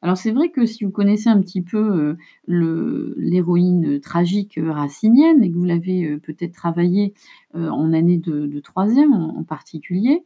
Alors 0.00 0.16
c'est 0.16 0.30
vrai 0.30 0.50
que 0.50 0.64
si 0.64 0.84
vous 0.84 0.92
connaissez 0.92 1.28
un 1.28 1.40
petit 1.40 1.62
peu 1.62 2.16
euh, 2.48 3.14
l'héroïne 3.16 4.00
tragique 4.00 4.56
euh, 4.56 4.70
racinienne 4.70 5.42
et 5.42 5.50
que 5.50 5.56
vous 5.56 5.64
l'avez 5.64 6.04
euh, 6.04 6.18
peut-être 6.18 6.52
travaillée 6.52 7.14
en 7.54 7.92
année 7.92 8.18
de, 8.18 8.60
troisième 8.60 9.12
en, 9.12 9.42
particulier, 9.42 10.22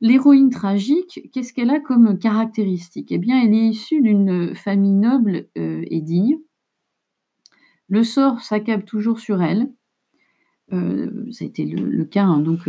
l'héroïne 0.00 0.50
tragique, 0.50 1.30
qu'est-ce 1.32 1.52
qu'elle 1.52 1.70
a 1.70 1.80
comme 1.80 2.18
caractéristique? 2.18 3.12
Eh 3.12 3.18
bien, 3.18 3.42
elle 3.42 3.54
est 3.54 3.68
issue 3.68 4.02
d'une 4.02 4.54
famille 4.54 4.92
noble 4.92 5.46
et 5.54 6.00
digne. 6.00 6.38
Le 7.88 8.02
sort 8.02 8.40
s'accable 8.40 8.84
toujours 8.84 9.20
sur 9.20 9.40
elle. 9.40 9.70
ça 10.72 11.44
a 11.44 11.46
été 11.46 11.64
le, 11.64 12.04
cas 12.04 12.24
hein, 12.24 12.40
donc 12.40 12.68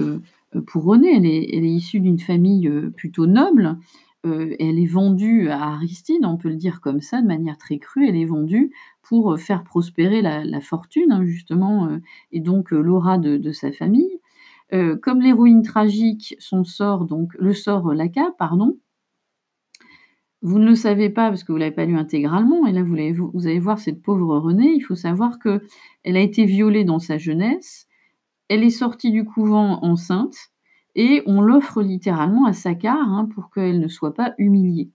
pour 0.67 0.83
René. 0.83 1.15
Elle 1.15 1.25
est 1.65 1.73
issue 1.73 1.99
d'une 1.99 2.19
famille 2.19 2.69
plutôt 2.95 3.25
noble 3.25 3.77
euh, 4.25 4.55
elle 4.59 4.79
est 4.79 4.85
vendue 4.85 5.49
à 5.49 5.73
Aristide, 5.73 6.25
on 6.25 6.37
peut 6.37 6.49
le 6.49 6.55
dire 6.55 6.81
comme 6.81 7.01
ça, 7.01 7.21
de 7.21 7.27
manière 7.27 7.57
très 7.57 7.77
crue, 7.77 8.07
elle 8.07 8.15
est 8.15 8.25
vendue 8.25 8.71
pour 9.03 9.33
euh, 9.33 9.37
faire 9.37 9.63
prospérer 9.63 10.21
la, 10.21 10.61
fortune, 10.61 11.11
hein, 11.11 11.25
justement, 11.25 11.87
euh, 11.87 11.99
et 12.31 12.39
donc 12.39 12.71
l'aura 12.71 13.17
de, 13.17 13.51
sa 13.51 13.71
famille. 13.71 14.19
comme 15.01 15.21
l'héroïne 15.21 15.61
tragique, 15.61 16.35
son 16.39 16.63
sort, 16.63 17.05
donc 17.05 17.33
le 17.39 17.53
sort 17.53 17.93
Laca, 17.93 18.31
pardon, 18.37 18.77
vous 20.41 20.59
ne 20.59 20.65
le 20.65 20.75
savez 20.75 21.09
pas 21.09 21.29
parce 21.29 21.43
que 21.43 21.51
vous 21.51 21.57
ne 21.57 21.63
l'avez 21.63 21.75
pas 21.75 21.85
lu 21.85 21.97
intégralement, 21.97 22.65
et 22.65 22.71
là 22.73 22.83
vous 22.83 22.93
allez, 22.93 23.11
vous 23.13 23.47
allez 23.47 23.59
voir 23.59 23.79
cette 23.79 24.01
pauvre 24.01 24.37
Renée, 24.37 24.73
il 24.73 24.81
faut 24.81 24.95
savoir 24.95 25.39
qu'elle 25.39 26.17
a 26.17 26.19
été 26.19 26.45
violée 26.45 26.83
dans 26.83 26.99
sa 26.99 27.17
jeunesse, 27.17 27.87
elle 28.49 28.63
est 28.63 28.69
sortie 28.69 29.11
du 29.11 29.25
couvent 29.25 29.79
enceinte, 29.83 30.51
et 30.97 31.21
on 31.27 31.39
l'offre 31.39 31.81
littéralement 31.81 32.45
à 32.45 32.53
Saccard 32.53 32.97
hein, 32.97 33.29
pour 33.33 33.51
qu'elle 33.51 33.79
ne 33.79 33.87
soit 33.87 34.15
pas 34.15 34.33
humiliée. 34.37 34.89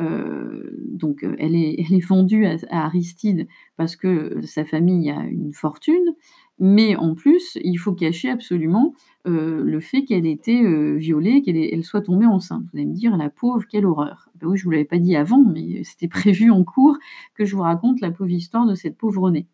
Euh, 0.00 0.70
donc 0.88 1.22
euh, 1.22 1.36
elle 1.38 1.54
est, 1.54 2.04
vendue 2.04 2.44
à, 2.46 2.56
Aristide 2.70 3.46
parce 3.76 3.94
que 3.94 4.40
sa 4.42 4.64
famille 4.64 5.10
a 5.10 5.22
une 5.24 5.52
fortune, 5.52 6.14
mais 6.58 6.96
en 6.96 7.14
plus, 7.14 7.56
il 7.62 7.76
faut 7.76 7.92
cacher 7.92 8.30
absolument 8.30 8.94
euh, 9.28 9.62
le 9.62 9.80
fait 9.80 10.04
qu'elle 10.04 10.26
ait 10.26 10.32
été 10.32 10.60
violée, 10.96 11.42
qu'elle 11.42 11.84
soit 11.84 12.02
tombée 12.02 12.26
enceinte. 12.26 12.64
Vous 12.72 12.78
allez 12.78 12.86
me 12.86 12.94
dire, 12.94 13.16
la 13.16 13.30
pauvre, 13.30 13.64
quelle 13.70 13.86
horreur. 13.86 14.28
Ben 14.40 14.48
oui, 14.48 14.58
je 14.58 14.62
ne 14.62 14.64
vous 14.64 14.70
l'avais 14.72 14.84
pas 14.84 14.98
dit 14.98 15.14
avant, 15.14 15.42
mais 15.42 15.84
c'était 15.84 16.08
prévu 16.08 16.50
en 16.50 16.64
cours 16.64 16.98
que 17.34 17.44
je 17.44 17.54
vous 17.54 17.62
raconte 17.62 18.00
la 18.00 18.10
pauvre 18.10 18.30
histoire 18.30 18.66
de 18.66 18.74
cette 18.74 18.96
pauvre 18.96 19.30
née. 19.30 19.46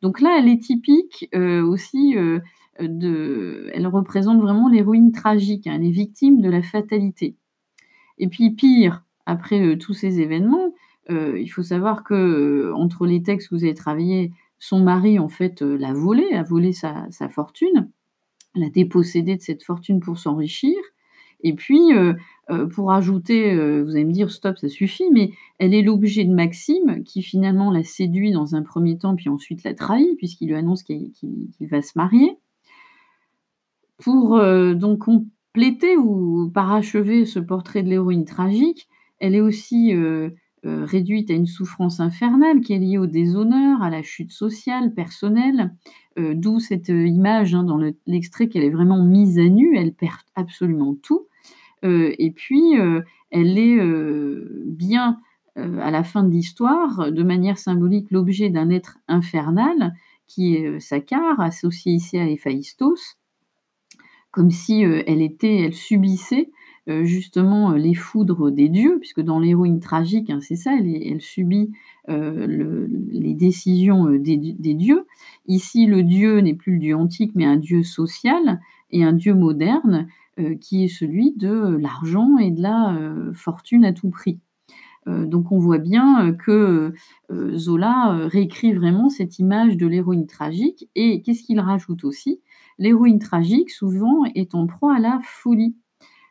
Donc 0.00 0.20
là, 0.20 0.38
elle 0.38 0.48
est 0.48 0.62
typique 0.62 1.28
aussi 1.34 2.16
elle 2.78 3.86
représente 3.86 4.40
vraiment 4.40 4.68
l'héroïne 4.68 5.12
tragique, 5.12 5.66
hein, 5.66 5.74
elle 5.76 5.86
est 5.86 5.90
victime 5.90 6.40
de 6.40 6.48
la 6.48 6.62
fatalité. 6.62 7.36
Et 8.20 8.28
puis 8.28 8.50
pire, 8.50 9.04
après 9.26 9.60
euh, 9.60 9.76
tous 9.76 9.94
ces 9.94 10.20
événements, 10.20 10.74
euh, 11.08 11.40
il 11.40 11.48
faut 11.48 11.62
savoir 11.62 12.04
que 12.04 12.14
euh, 12.14 12.74
entre 12.74 13.06
les 13.06 13.22
textes 13.22 13.48
que 13.48 13.54
vous 13.54 13.64
avez 13.64 13.74
travaillés, 13.74 14.32
son 14.58 14.80
mari 14.80 15.18
en 15.18 15.28
fait 15.28 15.62
l'a 15.62 15.94
volé, 15.94 16.32
a 16.34 16.42
volé 16.42 16.72
sa, 16.72 17.08
fortune, 17.30 17.90
l'a 18.54 18.68
dépossédé 18.68 19.36
de 19.36 19.40
cette 19.40 19.62
fortune 19.62 20.00
pour 20.00 20.18
s'enrichir. 20.18 20.76
Et 21.42 21.54
puis, 21.54 21.80
pour 22.74 22.92
ajouter, 22.92 23.54
vous 23.82 23.92
allez 23.92 24.04
me 24.04 24.12
dire, 24.12 24.30
stop, 24.30 24.58
ça 24.58 24.68
suffit, 24.68 25.08
mais 25.10 25.32
elle 25.58 25.72
est 25.72 25.80
l'objet 25.80 26.26
de 26.26 26.34
Maxime, 26.34 27.02
qui 27.06 27.22
finalement 27.22 27.70
la 27.70 27.82
séduit 27.82 28.32
dans 28.32 28.54
un 28.54 28.62
premier 28.62 28.98
temps, 28.98 29.16
puis 29.16 29.30
ensuite 29.30 29.64
la 29.64 29.72
trahit, 29.72 30.14
puisqu'il 30.18 30.48
lui 30.48 30.54
annonce 30.54 30.82
qu'il 30.82 31.10
va 31.62 31.80
se 31.80 31.92
marier. 31.96 32.36
Pour 34.00 34.36
euh, 34.36 34.74
donc 34.74 35.00
compléter 35.00 35.96
ou 35.96 36.50
parachever 36.52 37.26
ce 37.26 37.38
portrait 37.38 37.82
de 37.82 37.88
l'héroïne 37.88 38.24
tragique, 38.24 38.88
elle 39.18 39.34
est 39.34 39.42
aussi 39.42 39.94
euh, 39.94 40.30
euh, 40.64 40.86
réduite 40.86 41.30
à 41.30 41.34
une 41.34 41.46
souffrance 41.46 42.00
infernale 42.00 42.60
qui 42.60 42.72
est 42.72 42.78
liée 42.78 42.96
au 42.96 43.06
déshonneur, 43.06 43.82
à 43.82 43.90
la 43.90 44.02
chute 44.02 44.32
sociale, 44.32 44.94
personnelle, 44.94 45.74
d'où 46.18 46.60
cette 46.60 46.88
image 46.88 47.54
hein, 47.54 47.62
dans 47.62 47.80
l'extrait 48.06 48.48
qu'elle 48.48 48.64
est 48.64 48.70
vraiment 48.70 49.02
mise 49.02 49.38
à 49.38 49.48
nu, 49.48 49.74
elle 49.78 49.94
perd 49.94 50.18
absolument 50.34 50.94
tout. 50.94 51.28
et 51.82 52.32
puis, 52.36 52.74
elle 53.30 53.58
est 53.58 53.78
bien, 54.66 55.18
à 55.56 55.90
la 55.90 56.02
fin 56.02 56.22
de 56.22 56.30
l'histoire, 56.30 57.10
de 57.10 57.22
manière 57.22 57.56
symbolique, 57.56 58.10
l'objet 58.10 58.50
d'un 58.50 58.68
être 58.68 58.98
infernal 59.08 59.94
qui 60.26 60.56
est 60.56 60.78
Saccard, 60.78 61.40
associé 61.40 61.94
ici 61.94 62.18
à 62.18 62.28
Héphaïstos, 62.28 63.19
comme 64.30 64.50
si 64.50 64.84
euh, 64.84 65.02
elle 65.06 65.22
était, 65.22 65.56
elle 65.56 65.74
subissait 65.74 66.50
euh, 66.88 67.04
justement 67.04 67.72
euh, 67.72 67.76
les 67.76 67.94
foudres 67.94 68.50
des 68.50 68.68
dieux, 68.68 68.98
puisque 69.00 69.20
dans 69.20 69.38
l'héroïne 69.38 69.80
tragique, 69.80 70.30
hein, 70.30 70.40
c'est 70.40 70.56
ça, 70.56 70.72
elle, 70.76 71.20
subit 71.20 71.72
les 72.08 73.34
décisions 73.34 74.10
des, 74.10 74.36
dieux. 74.74 75.06
Ici, 75.46 75.86
le 75.86 76.02
dieu 76.02 76.40
n'est 76.40 76.54
plus 76.54 76.72
le 76.72 76.78
dieu 76.80 76.96
antique, 76.96 77.32
mais 77.36 77.44
un 77.44 77.56
dieu 77.56 77.84
social 77.84 78.60
et 78.90 79.04
un 79.04 79.12
dieu 79.12 79.32
moderne 79.32 80.08
qui 80.60 80.82
est 80.82 80.88
celui 80.88 81.32
de 81.36 81.76
l'argent 81.76 82.36
et 82.38 82.50
de 82.50 82.62
la 82.62 82.98
fortune 83.32 83.84
à 83.84 83.92
tout 83.92 84.10
prix. 84.10 84.40
Donc 85.26 85.52
on 85.52 85.58
voit 85.58 85.78
bien 85.78 86.32
que 86.32 86.92
Zola 87.30 88.26
réécrit 88.26 88.72
vraiment 88.72 89.08
cette 89.08 89.38
image 89.38 89.76
de 89.76 89.86
l'héroïne 89.86 90.26
tragique 90.26 90.88
et 90.94 91.22
qu'est-ce 91.22 91.42
qu'il 91.42 91.60
rajoute 91.60 92.04
aussi? 92.04 92.40
L'héroïne 92.78 93.18
tragique 93.18 93.70
souvent 93.70 94.24
est 94.34 94.54
en 94.54 94.66
proie 94.66 94.96
à 94.96 94.98
la 94.98 95.20
folie. 95.22 95.76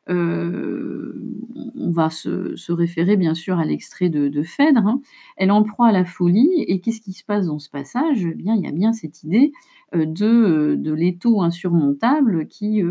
on 0.07 1.91
va 1.91 2.09
se, 2.09 2.71
référer 2.71 3.17
bien 3.17 3.35
sûr 3.35 3.59
à 3.59 3.65
l'extrait 3.65 4.09
de, 4.09 4.43
Phèdre. 4.43 4.85
Hein. 4.85 5.01
Elle 5.37 5.51
en 5.51 5.63
proie 5.63 5.87
à 5.87 5.91
la 5.91 6.05
folie 6.05 6.49
et 6.67 6.81
qu'est-ce 6.81 7.01
qui 7.01 7.13
se 7.13 7.23
passe 7.23 7.45
dans 7.45 7.59
ce 7.59 7.69
passage? 7.69 8.25
Eh 8.25 8.33
bien, 8.33 8.55
Il 8.55 8.63
y 8.63 8.67
a 8.67 8.71
bien 8.71 8.93
cette 8.93 9.23
idée 9.23 9.51
de, 9.93 10.93
l'étau 10.93 11.41
insurmontable 11.41 12.47
qui 12.47 12.83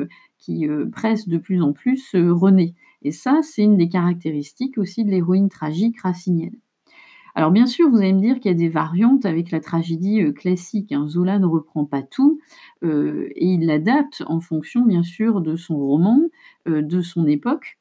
presse 0.93 1.29
de 1.29 1.39
plus 1.39 1.61
en 1.61 1.73
plus 1.73 2.15
René. 2.15 2.75
Et 3.03 3.13
ça, 3.13 3.41
c'est 3.43 3.63
une 3.63 3.77
des 3.77 3.89
caractéristiques 3.89 4.79
aussi 4.79 5.05
de 5.05 5.11
l'héroïne 5.11 5.49
tragique 5.49 6.01
racinienne. 6.01 6.57
Alors 7.39 7.53
bien 7.53 7.67
sûr, 7.67 7.89
vous 7.89 7.99
allez 7.99 8.13
me 8.13 8.21
dire 8.21 8.41
qu'il 8.41 8.51
y 8.51 8.55
a 8.55 8.59
des 8.59 8.69
variantes 8.69 9.25
avec 9.25 9.53
la 9.53 9.61
tragédie 9.61 10.23
euh, 10.23 10.33
classique. 10.33 10.91
Hein. 10.91 11.07
Zola 11.07 11.39
ne 11.39 11.47
reprend 11.47 11.85
pas 11.85 12.03
tout 12.03 12.41
euh, 12.83 13.29
et 13.37 13.47
il 13.47 13.67
l'adapte 13.67 14.25
en 14.27 14.41
fonction 14.41 14.85
bien 14.85 15.05
sûr 15.05 15.41
de 15.41 15.55
son 15.55 15.77
roman, 15.77 16.21
euh, 16.67 16.83
de 16.83 17.01
son 17.01 17.29
époque. 17.29 17.79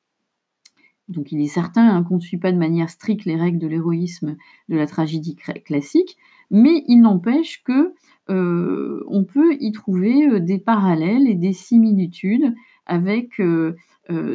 Donc 1.08 1.32
il 1.32 1.42
est 1.42 1.48
certain 1.48 1.90
hein, 1.90 2.04
qu'on 2.04 2.18
ne 2.18 2.22
suit 2.22 2.38
pas 2.38 2.52
de 2.52 2.58
manière 2.60 2.92
stricte 2.92 3.26
les 3.26 3.36
règles 3.36 3.58
de 3.58 3.66
l'héroïsme 3.66 4.38
de 4.70 4.78
la 4.78 4.86
tragédie 4.86 5.36
classique, 5.66 6.18
mais 6.52 6.84
il 6.88 7.02
n'empêche 7.02 7.64
que 7.64 7.96
on 8.30 9.24
peut 9.24 9.56
y 9.60 9.72
trouver 9.72 10.42
des 10.42 10.60
parallèles 10.60 11.28
et 11.28 11.36
des 11.36 11.54
similitudes 11.54 12.54
avec 12.86 13.42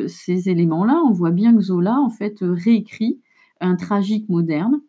ces 0.06 0.50
éléments-là, 0.50 1.02
on 1.04 1.12
voit 1.12 1.30
bien 1.30 1.54
que 1.54 1.60
Zola, 1.60 1.98
en 1.98 2.10
fait, 2.10 2.38
réécrit 2.42 3.20
un 3.62 3.76
tragique 3.76 4.28
moderne, 4.28 4.80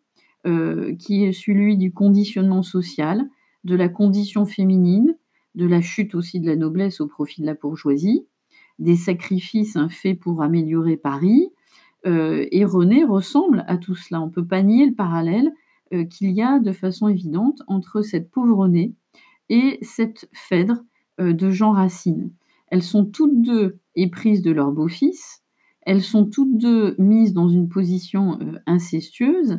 euh, 0.46 0.94
qui 0.96 1.24
est 1.24 1.32
celui 1.32 1.78
du 1.78 1.92
conditionnement 1.92 2.62
social, 2.62 3.26
de 3.62 3.74
la 3.74 3.88
condition 3.88 4.44
féminine, 4.44 5.16
de 5.54 5.64
la 5.64 5.80
chute 5.80 6.14
aussi 6.14 6.38
de 6.38 6.46
la 6.46 6.56
noblesse 6.56 7.00
au 7.00 7.06
profit 7.06 7.40
de 7.40 7.46
la 7.46 7.54
bourgeoisie, 7.54 8.26
des 8.78 8.96
sacrifices 8.96 9.78
faits 9.88 10.18
pour 10.18 10.42
améliorer 10.42 10.98
Paris. 10.98 11.48
Euh, 12.06 12.46
et 12.50 12.66
René 12.66 13.04
ressemble 13.04 13.64
à 13.68 13.78
tout 13.78 13.94
cela. 13.94 14.20
On 14.20 14.26
ne 14.26 14.32
peut 14.32 14.46
pas 14.46 14.62
nier 14.62 14.84
le 14.84 14.94
parallèle 14.94 15.50
qu'il 16.10 16.32
y 16.32 16.42
a 16.42 16.58
de 16.58 16.72
façon 16.72 17.06
évidente 17.06 17.62
entre 17.68 18.02
cette 18.02 18.28
pauvre 18.28 18.56
René 18.56 18.94
et 19.48 19.78
cette 19.80 20.28
Phèdre 20.32 20.82
de 21.18 21.50
Jean 21.50 21.70
Racine. 21.70 22.32
Elles 22.66 22.82
sont 22.82 23.04
toutes 23.04 23.40
deux 23.40 23.78
éprises 23.96 24.42
de 24.42 24.50
leur 24.50 24.72
beau-fils, 24.72 25.44
elles 25.82 26.02
sont 26.02 26.26
toutes 26.26 26.56
deux 26.56 26.94
mises 26.98 27.32
dans 27.32 27.48
une 27.48 27.68
position 27.68 28.38
euh, 28.40 28.58
incestueuse, 28.66 29.58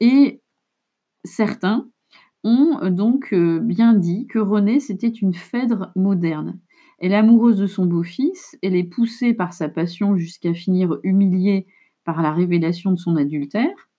et 0.00 0.42
certains 1.24 1.88
ont 2.44 2.78
euh, 2.82 2.90
donc 2.90 3.32
euh, 3.32 3.60
bien 3.60 3.92
dit 3.92 4.26
que 4.26 4.38
Renée, 4.38 4.80
c'était 4.80 5.08
une 5.08 5.34
Phèdre 5.34 5.92
moderne. 5.96 6.58
Elle 6.98 7.12
est 7.12 7.16
amoureuse 7.16 7.58
de 7.58 7.66
son 7.66 7.84
beau-fils, 7.84 8.56
elle 8.62 8.74
est 8.74 8.84
poussée 8.84 9.34
par 9.34 9.52
sa 9.52 9.68
passion 9.68 10.16
jusqu'à 10.16 10.54
finir 10.54 10.98
humiliée 11.02 11.66
par 12.04 12.22
la 12.22 12.32
révélation 12.32 12.92
de 12.92 12.98
son 12.98 13.16
adultère. 13.16 13.90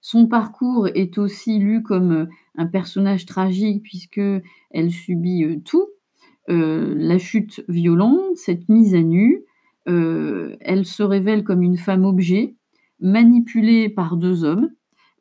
Son 0.00 0.26
parcours 0.26 0.88
est 0.88 1.18
aussi 1.18 1.58
lu 1.58 1.82
comme 1.82 2.28
un 2.56 2.66
personnage 2.66 3.26
tragique 3.26 3.82
puisque 3.82 4.20
elle 4.70 4.90
subit 4.90 5.60
tout, 5.64 5.88
euh, 6.48 6.94
la 6.96 7.18
chute 7.18 7.64
violente, 7.68 8.36
cette 8.36 8.68
mise 8.68 8.94
à 8.94 9.02
nu, 9.02 9.42
euh, 9.88 10.56
elle 10.60 10.84
se 10.84 11.02
révèle 11.02 11.44
comme 11.44 11.62
une 11.62 11.76
femme 11.76 12.04
objet, 12.04 12.56
manipulée 13.00 13.88
par 13.88 14.16
deux 14.16 14.44
hommes. 14.44 14.70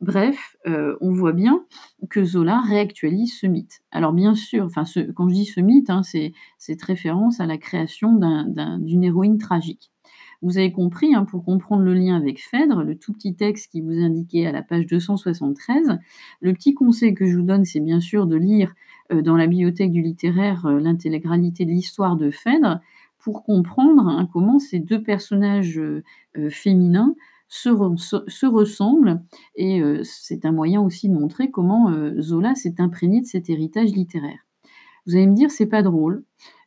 Bref, 0.01 0.57
euh, 0.67 0.97
on 1.01 1.11
voit 1.11 1.31
bien 1.31 1.65
que 2.09 2.23
Zola 2.23 2.61
réactualise 2.61 3.37
ce 3.39 3.47
mythe. 3.47 3.81
Alors 3.91 4.13
bien 4.13 4.35
sûr, 4.35 4.67
quand 5.15 5.29
je 5.29 5.33
dis 5.33 5.45
ce 5.45 5.61
mythe, 5.61 5.89
hein, 5.89 6.03
c'est 6.03 6.33
cette 6.57 6.81
référence 6.81 7.39
à 7.39 7.45
la 7.45 7.57
création 7.57 8.19
d'une 8.79 9.03
héroïne 9.03 9.37
tragique. 9.37 9.91
Vous 10.41 10.57
avez 10.57 10.71
compris, 10.71 11.15
hein, 11.15 11.25
pour 11.25 11.43
comprendre 11.43 11.83
le 11.83 11.93
lien 11.93 12.15
avec 12.15 12.39
Phèdre, 12.39 12.83
le 12.83 12.97
tout 12.97 13.13
petit 13.13 13.35
texte 13.35 13.71
qui 13.71 13.81
vous 13.81 13.93
indiquait 13.93 14.45
à 14.45 14.51
la 14.51 14.61
page 14.61 14.85
273, 14.85 15.97
le 16.41 16.53
petit 16.53 16.73
conseil 16.73 17.13
que 17.15 17.25
je 17.25 17.37
vous 17.37 17.43
donne, 17.43 17.65
c'est 17.65 17.79
bien 17.79 17.99
sûr 17.99 18.27
de 18.27 18.35
lire 18.35 18.73
dans 19.13 19.35
la 19.35 19.47
bibliothèque 19.47 19.91
du 19.91 20.01
littéraire 20.01 20.65
euh, 20.65 20.79
l'intégralité 20.79 21.65
de 21.65 21.71
l'histoire 21.71 22.15
de 22.15 22.31
Phèdre 22.31 22.79
pour 23.19 23.43
comprendre 23.43 24.07
hein, 24.07 24.27
comment 24.31 24.59
ces 24.59 24.79
deux 24.79 25.01
personnages 25.01 25.79
euh, 25.79 26.03
féminins 26.49 27.15
se, 27.47 27.69
ressemblent. 28.45 29.21
Et 29.55 29.81
c'est 30.03 30.45
un 30.45 30.51
moyen 30.51 30.81
aussi 30.81 31.07
de 31.07 31.13
montrer 31.13 31.51
comment 31.51 31.93
Zola 32.19 32.53
s'est 32.55 32.75
imprégné 32.79 33.21
de 33.21 33.27
cet 33.27 33.49
héritage 33.49 33.91
littéraire. 33.91 34.39
Vous 35.05 35.15
allez 35.15 35.27
me 35.27 35.35
dire, 35.35 35.51
c'est 35.51 35.67
pas 35.67 35.83
drôle. 35.83 36.23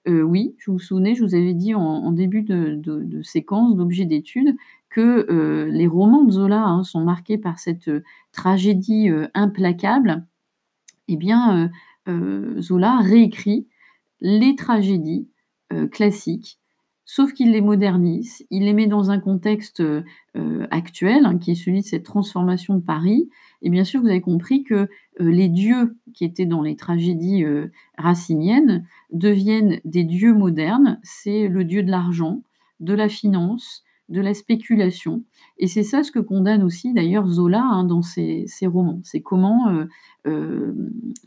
oui, 0.06 0.54
je 0.56 0.70
vous 0.70 0.78
souvenez, 0.78 1.14
je 1.14 1.24
vous 1.24 1.34
avais 1.34 1.52
dit 1.52 1.74
en, 1.74 2.10
début 2.12 2.42
de, 2.42 3.20
séquence 3.22 3.76
d'objets 3.76 4.06
d'étude 4.06 4.56
que 4.88 5.66
les 5.68 5.88
romans 5.88 6.24
de 6.24 6.32
Zola 6.32 6.62
hein, 6.62 6.84
sont 6.84 7.04
marqués 7.04 7.38
par 7.38 7.58
cette 7.58 7.90
tragédie 8.32 9.10
implacable. 9.34 10.24
Eh 11.08 11.16
bien, 11.16 11.56
euh, 11.56 11.68
Zola 12.60 12.98
réécrit 12.98 13.66
les 14.20 14.54
tragédies 14.56 15.28
euh, 15.72 15.86
classiques, 15.86 16.58
sauf 17.04 17.32
qu'il 17.32 17.52
les 17.52 17.60
modernise, 17.60 18.44
il 18.50 18.64
les 18.64 18.72
met 18.72 18.86
dans 18.86 19.10
un 19.10 19.18
contexte 19.18 19.80
euh, 19.80 20.02
actuel, 20.70 21.26
hein, 21.26 21.38
qui 21.38 21.52
est 21.52 21.54
celui 21.54 21.80
de 21.80 21.86
cette 21.86 22.04
transformation 22.04 22.74
de 22.74 22.82
Paris. 22.82 23.28
Et 23.62 23.70
bien 23.70 23.84
sûr, 23.84 24.00
vous 24.00 24.08
avez 24.08 24.20
compris 24.20 24.64
que 24.64 24.88
les 25.18 25.48
dieux 25.48 25.96
qui 26.14 26.24
étaient 26.24 26.46
dans 26.46 26.62
les 26.62 26.76
tragédies 26.76 27.44
raciniennes 27.96 28.86
deviennent 29.10 29.80
des 29.84 30.04
dieux 30.04 30.32
modernes. 30.32 31.00
C'est 31.02 31.48
le 31.48 31.64
dieu 31.64 31.82
de 31.82 31.90
l'argent, 31.90 32.42
de 32.78 32.94
la 32.94 33.08
finance, 33.08 33.82
de 34.08 34.20
la 34.20 34.34
spéculation. 34.34 35.24
Et 35.58 35.66
c'est 35.66 35.82
ça 35.82 36.02
ce 36.02 36.10
que 36.10 36.18
condamne 36.18 36.62
aussi 36.62 36.92
d'ailleurs 36.94 37.26
Zola 37.26 37.62
hein, 37.62 37.84
dans 37.84 38.02
ses, 38.02 38.46
romans. 38.62 39.00
C'est 39.04 39.20
comment 39.20 39.68
euh, 39.68 39.84
euh, 40.26 40.72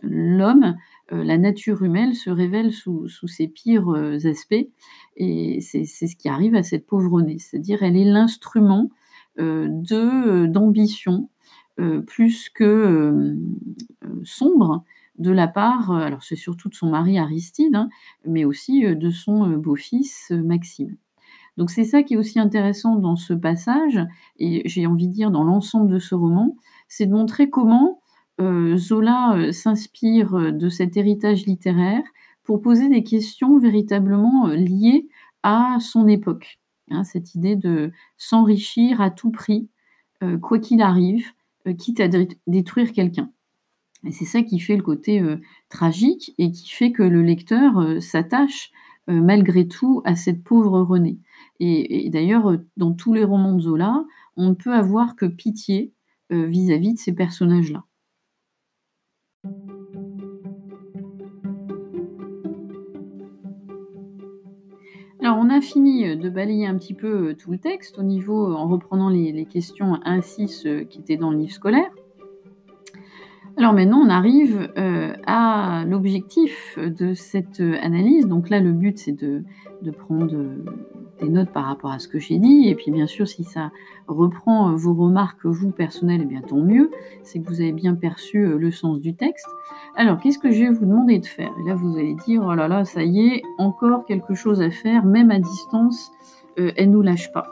l'homme, 0.01 0.75
euh, 1.11 1.23
la 1.23 1.37
nature 1.37 1.83
humaine 1.83 2.13
se 2.13 2.29
révèle 2.29 2.71
sous, 2.71 3.07
ses 3.07 3.47
pires 3.47 3.89
aspects. 4.25 4.67
Et 5.17 5.61
c'est 5.61 5.85
ce 5.85 6.15
qui 6.15 6.29
arrive 6.29 6.55
à 6.55 6.63
cette 6.63 6.87
pauvre. 6.87 7.21
C'est-à-dire 7.37 7.83
elle 7.83 7.97
est 7.97 8.05
l'instrument 8.05 8.89
d'ambition 9.37 11.29
plus 12.05 12.49
que 12.49 13.37
sombre 14.23 14.83
de 15.17 15.31
la 15.31 15.47
part, 15.47 15.91
alors 15.91 16.23
c'est 16.23 16.35
surtout 16.35 16.69
de 16.69 16.75
son 16.75 16.89
mari 16.89 17.17
Aristide, 17.17 17.75
hein, 17.75 17.89
mais 18.25 18.45
aussi 18.45 18.83
de 18.83 19.09
son 19.09 19.49
beau-fils 19.51 20.31
Maxime. 20.31 20.97
Donc 21.57 21.69
c'est 21.69 21.83
ça 21.83 22.03
qui 22.03 22.13
est 22.13 22.17
aussi 22.17 22.39
intéressant 22.39 22.95
dans 22.95 23.15
ce 23.15 23.33
passage, 23.33 23.99
et 24.37 24.61
j'ai 24.65 24.87
envie 24.87 25.07
de 25.07 25.13
dire 25.13 25.31
dans 25.31 25.43
l'ensemble 25.43 25.91
de 25.91 25.99
ce 25.99 26.15
roman, 26.15 26.55
c'est 26.87 27.05
de 27.05 27.13
montrer 27.13 27.49
comment 27.49 28.01
euh, 28.41 28.75
Zola 28.77 29.35
euh, 29.35 29.51
s'inspire 29.51 30.33
euh, 30.33 30.51
de 30.51 30.69
cet 30.69 30.97
héritage 30.97 31.45
littéraire 31.45 32.03
pour 32.43 32.61
poser 32.61 32.89
des 32.89 33.03
questions 33.03 33.59
véritablement 33.59 34.47
liées 34.47 35.07
à 35.43 35.77
son 35.79 36.07
époque. 36.07 36.59
Hein, 36.89 37.03
cette 37.03 37.35
idée 37.35 37.55
de 37.55 37.91
s'enrichir 38.17 38.99
à 38.99 39.11
tout 39.11 39.31
prix, 39.31 39.69
quoi 40.41 40.59
qu'il 40.59 40.81
arrive, 40.81 41.25
quitte 41.79 41.99
à 41.99 42.07
détruire 42.45 42.91
quelqu'un. 42.91 43.31
Et 44.05 44.11
c'est 44.11 44.25
ça 44.25 44.41
qui 44.43 44.59
fait 44.59 44.75
le 44.75 44.83
côté 44.83 45.23
tragique 45.69 46.33
et 46.37 46.51
qui 46.51 46.69
fait 46.69 46.91
que 46.91 47.01
le 47.01 47.21
lecteur 47.21 48.01
s'attache 48.01 48.71
malgré 49.19 49.67
tout 49.67 50.01
à 50.05 50.15
cette 50.15 50.43
pauvre 50.43 50.81
Renée. 50.81 51.19
Et, 51.63 52.09
d'ailleurs, 52.09 52.49
euh, 52.49 52.57
dans 52.75 52.91
tous 52.91 53.13
les 53.13 53.23
romans 53.23 53.53
de 53.53 53.61
Zola, 53.61 54.03
on 54.35 54.49
ne 54.49 54.53
peut 54.55 54.73
avoir 54.73 55.15
que 55.15 55.27
pitié 55.27 55.93
euh, 56.31 56.47
vis-à-vis 56.47 56.93
de 56.93 56.99
ces 56.99 57.13
personnages-là. 57.13 57.83
Alors, 65.19 65.37
on 65.37 65.51
a 65.51 65.61
fini 65.61 66.07
euh, 66.07 66.15
de 66.15 66.29
balayer 66.29 66.65
un 66.65 66.77
petit 66.79 66.95
peu 66.95 67.35
tout 67.35 67.51
le 67.51 67.59
texte 67.59 67.99
au 67.99 68.03
niveau, 68.03 68.55
en 68.55 68.67
reprenant 68.67 69.09
les, 69.09 69.31
les 69.31 69.45
questions 69.45 69.99
1 70.03 70.21
6 70.21 70.67
qui 70.89 70.99
étaient 70.99 71.17
dans 71.17 71.29
le 71.29 71.37
livre 71.37 71.53
scolaire. 71.53 71.91
Alors 73.61 73.73
maintenant, 73.73 73.99
on 73.99 74.09
arrive 74.09 74.71
euh, 74.79 75.13
à 75.27 75.83
l'objectif 75.85 76.79
de 76.79 77.13
cette 77.13 77.59
analyse. 77.59 78.25
Donc 78.25 78.49
là, 78.49 78.59
le 78.59 78.71
but, 78.71 78.97
c'est 78.97 79.11
de, 79.11 79.43
prendre 79.99 80.33
euh, 80.33 80.65
des 81.21 81.29
notes 81.29 81.51
par 81.51 81.65
rapport 81.65 81.91
à 81.91 81.99
ce 81.99 82.07
que 82.07 82.17
j'ai 82.17 82.39
dit. 82.39 82.69
Et 82.69 82.73
puis, 82.73 82.89
bien 82.89 83.05
sûr, 83.05 83.27
si 83.27 83.43
ça 83.43 83.71
reprend 84.07 84.75
vos 84.75 84.95
remarques, 84.95 85.45
vous, 85.45 85.69
personnelles, 85.69 86.21
eh 86.23 86.25
bien 86.25 86.41
tant 86.41 86.57
mieux. 86.57 86.89
C'est 87.21 87.39
que 87.39 87.47
vous 87.49 87.61
avez 87.61 87.71
bien 87.71 87.93
perçu 87.93 88.39
euh, 88.39 88.57
le 88.57 88.71
sens 88.71 88.99
du 88.99 89.13
texte. 89.13 89.45
Alors, 89.95 90.17
qu'est-ce 90.17 90.39
que 90.39 90.49
je 90.49 90.63
vais 90.63 90.71
vous 90.71 90.87
demander 90.87 91.19
de 91.19 91.27
faire? 91.27 91.51
Et 91.63 91.69
là, 91.69 91.75
vous 91.75 91.99
allez 91.99 92.15
dire, 92.25 92.41
oh 92.43 92.55
là 92.55 92.67
là, 92.67 92.83
ça 92.83 93.03
y 93.03 93.27
est, 93.27 93.43
encore 93.59 94.05
quelque 94.05 94.33
chose 94.33 94.59
à 94.59 94.71
faire, 94.71 95.05
même 95.05 95.29
à 95.29 95.37
distance. 95.37 96.11
Euh, 96.59 96.71
elle 96.75 96.91
nous 96.91 97.01
lâche 97.01 97.31
pas. 97.31 97.47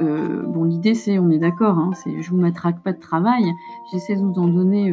Euh, 0.00 0.42
bon, 0.42 0.64
l'idée, 0.64 0.94
c'est, 0.94 1.18
on 1.18 1.30
est 1.30 1.38
d'accord, 1.38 1.78
hein, 1.78 1.90
c'est, 1.94 2.22
je 2.22 2.30
vous 2.30 2.36
matraque 2.36 2.82
pas 2.82 2.92
de 2.92 2.98
travail. 2.98 3.44
J'essaie 3.92 4.16
de 4.16 4.20
vous 4.20 4.38
en 4.38 4.48
donner 4.48 4.92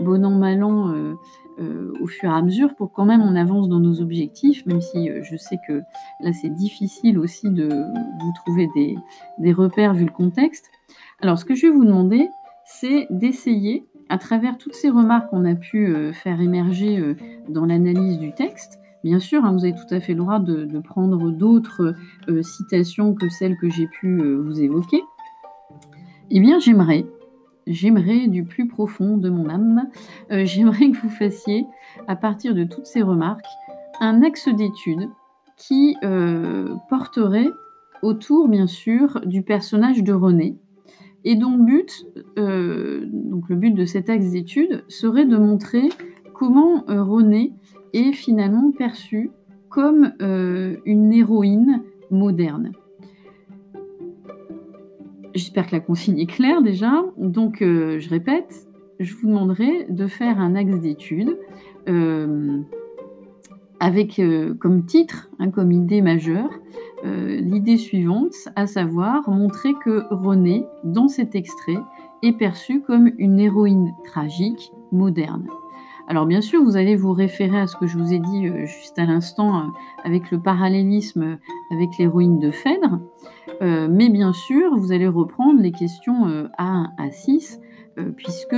bon 0.00 0.24
an, 0.24 0.30
mal 0.30 0.62
an 0.62 0.94
au 1.58 2.06
fur 2.06 2.30
et 2.30 2.32
à 2.32 2.42
mesure 2.42 2.74
pour 2.74 2.92
quand 2.92 3.04
même 3.04 3.20
on 3.20 3.36
avance 3.36 3.68
dans 3.68 3.78
nos 3.78 4.00
objectifs, 4.00 4.64
même 4.66 4.80
si 4.80 5.10
je 5.22 5.36
sais 5.36 5.58
que 5.68 5.82
là, 6.20 6.32
c'est 6.32 6.50
difficile 6.50 7.18
aussi 7.18 7.50
de 7.50 7.68
vous 7.68 8.32
trouver 8.44 8.68
des 9.38 9.52
repères 9.52 9.94
vu 9.94 10.04
le 10.04 10.10
contexte. 10.10 10.70
Alors, 11.20 11.38
ce 11.38 11.44
que 11.44 11.54
je 11.54 11.66
vais 11.66 11.72
vous 11.72 11.84
demander, 11.84 12.28
c'est 12.64 13.06
d'essayer, 13.10 13.86
à 14.08 14.18
travers 14.18 14.58
toutes 14.58 14.74
ces 14.74 14.90
remarques 14.90 15.30
qu'on 15.30 15.44
a 15.44 15.54
pu 15.54 16.12
faire 16.12 16.40
émerger 16.40 17.16
dans 17.48 17.64
l'analyse 17.64 18.18
du 18.18 18.32
texte, 18.32 18.81
Bien 19.04 19.18
sûr, 19.18 19.44
hein, 19.44 19.52
vous 19.52 19.64
avez 19.64 19.74
tout 19.74 19.92
à 19.92 19.98
fait 19.98 20.12
le 20.12 20.20
droit 20.20 20.38
de, 20.38 20.78
prendre 20.78 21.30
d'autres 21.30 21.94
euh, 22.28 22.42
citations 22.42 23.14
que 23.14 23.28
celles 23.28 23.56
que 23.56 23.68
j'ai 23.68 23.88
pu 23.88 24.20
euh, 24.20 24.36
vous 24.36 24.60
évoquer. 24.60 25.02
Eh 26.30 26.38
bien, 26.38 26.60
j'aimerais, 26.60 27.04
j'aimerais 27.66 28.28
du 28.28 28.44
plus 28.44 28.68
profond 28.68 29.16
de 29.16 29.28
mon 29.28 29.48
âme, 29.48 29.88
euh, 30.30 30.44
j'aimerais 30.44 30.90
que 30.90 30.98
vous 30.98 31.10
fassiez, 31.10 31.66
à 32.06 32.14
partir 32.14 32.54
de 32.54 32.62
toutes 32.62 32.86
ces 32.86 33.02
remarques, 33.02 33.46
un 34.00 34.22
axe 34.22 34.48
d'étude 34.48 35.08
qui 35.56 35.96
porterait 36.88 37.50
autour, 38.02 38.48
bien 38.48 38.66
sûr, 38.66 39.20
du 39.24 39.42
personnage 39.42 40.02
de 40.02 40.12
René, 40.12 40.56
et 41.24 41.36
dont 41.36 41.56
le 41.56 41.62
but, 41.62 42.06
donc 42.36 43.48
le 43.48 43.54
but 43.54 43.70
de 43.70 43.84
cet 43.84 44.10
axe 44.10 44.30
d'étude 44.30 44.82
serait 44.88 45.26
de 45.26 45.36
montrer 45.36 45.88
comment 46.34 46.82
René 46.88 47.52
est 47.92 48.12
finalement 48.12 48.70
perçue 48.72 49.30
comme 49.68 50.12
euh, 50.20 50.76
une 50.84 51.12
héroïne 51.12 51.82
moderne. 52.10 52.72
J'espère 55.34 55.66
que 55.66 55.72
la 55.72 55.80
consigne 55.80 56.18
est 56.18 56.26
claire 56.26 56.62
déjà. 56.62 57.04
Donc, 57.16 57.62
euh, 57.62 57.98
je 57.98 58.10
répète, 58.10 58.68
je 59.00 59.14
vous 59.16 59.28
demanderai 59.28 59.86
de 59.88 60.06
faire 60.06 60.38
un 60.38 60.54
axe 60.54 60.78
d'étude 60.78 61.38
euh, 61.88 62.60
avec 63.80 64.20
comme 64.60 64.84
titre, 64.84 65.30
hein, 65.38 65.50
comme 65.50 65.72
idée 65.72 66.02
majeure, 66.02 66.50
l'idée 67.04 67.78
suivante, 67.78 68.34
à 68.54 68.68
savoir 68.68 69.28
montrer 69.28 69.74
que 69.84 70.04
René, 70.10 70.64
dans 70.84 71.08
cet 71.08 71.34
extrait, 71.34 71.78
est 72.22 72.38
perçue 72.38 72.80
comme 72.82 73.10
une 73.18 73.40
héroïne 73.40 73.92
tragique 74.04 74.70
moderne. 74.92 75.48
Alors 76.12 76.26
bien 76.26 76.42
sûr, 76.42 76.62
vous 76.62 76.76
allez 76.76 76.94
vous 76.94 77.14
référer 77.14 77.58
à 77.58 77.66
ce 77.66 77.74
que 77.74 77.86
je 77.86 77.96
vous 77.96 78.12
ai 78.12 78.18
dit 78.18 78.46
euh, 78.46 78.66
juste 78.66 78.98
à 78.98 79.06
l'instant 79.06 79.56
euh, 79.56 79.62
avec 80.04 80.30
le 80.30 80.38
parallélisme 80.38 81.38
avec 81.70 81.88
l'héroïne 81.98 82.38
de 82.38 82.50
Phèdre, 82.50 83.00
euh, 83.62 83.88
mais 83.90 84.10
bien 84.10 84.34
sûr, 84.34 84.76
vous 84.76 84.92
allez 84.92 85.08
reprendre 85.08 85.62
les 85.62 85.72
questions 85.72 86.26
A1 86.58 86.88
à 86.98 87.10
6, 87.10 87.60
puisque 88.14 88.56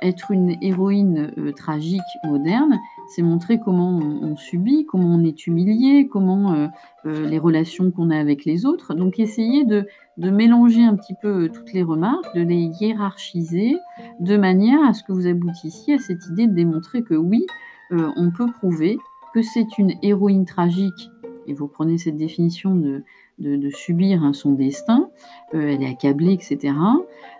être 0.00 0.30
une 0.30 0.56
héroïne 0.62 1.32
tragique 1.56 2.02
moderne, 2.22 2.78
c'est 3.08 3.22
montrer 3.22 3.58
comment 3.58 3.98
on, 3.98 4.36
subit, 4.36 4.86
comment 4.86 5.14
on 5.14 5.24
est 5.24 5.46
humilié, 5.46 6.08
comment 6.08 6.68
les 7.04 7.38
relations 7.38 7.90
qu'on 7.90 8.10
a 8.10 8.18
avec 8.18 8.44
les 8.44 8.66
autres. 8.66 8.94
Donc 8.94 9.18
essayez 9.18 9.64
de, 9.64 9.86
de 10.16 10.30
mélanger 10.30 10.82
un 10.82 10.96
petit 10.96 11.14
peu 11.20 11.44
euh, 11.44 11.48
toutes 11.48 11.72
les 11.72 11.82
remarques, 11.82 12.34
de 12.34 12.42
les 12.42 12.70
hiérarchiser, 12.80 13.76
de 14.20 14.36
manière 14.36 14.82
à 14.82 14.92
ce 14.92 15.02
que 15.02 15.12
vous 15.12 15.26
aboutissiez 15.26 15.94
à 15.94 15.98
cette 15.98 16.26
idée 16.26 16.46
de 16.46 16.54
démontrer 16.54 17.02
que 17.02 17.14
oui, 17.14 17.46
euh, 17.92 18.10
on 18.16 18.30
peut 18.30 18.50
prouver 18.50 18.98
que 19.34 19.42
c'est 19.42 19.78
une 19.78 19.92
héroïne 20.02 20.46
tragique, 20.46 21.10
et 21.46 21.52
vous 21.52 21.68
prenez 21.68 21.98
cette 21.98 22.16
définition 22.16 22.74
de, 22.74 23.04
de, 23.38 23.70
subir 23.70 24.24
hein, 24.24 24.32
son 24.32 24.52
destin, 24.52 25.10
euh, 25.54 25.68
elle 25.68 25.82
est 25.82 25.88
accablée, 25.88 26.32
etc. 26.32 26.74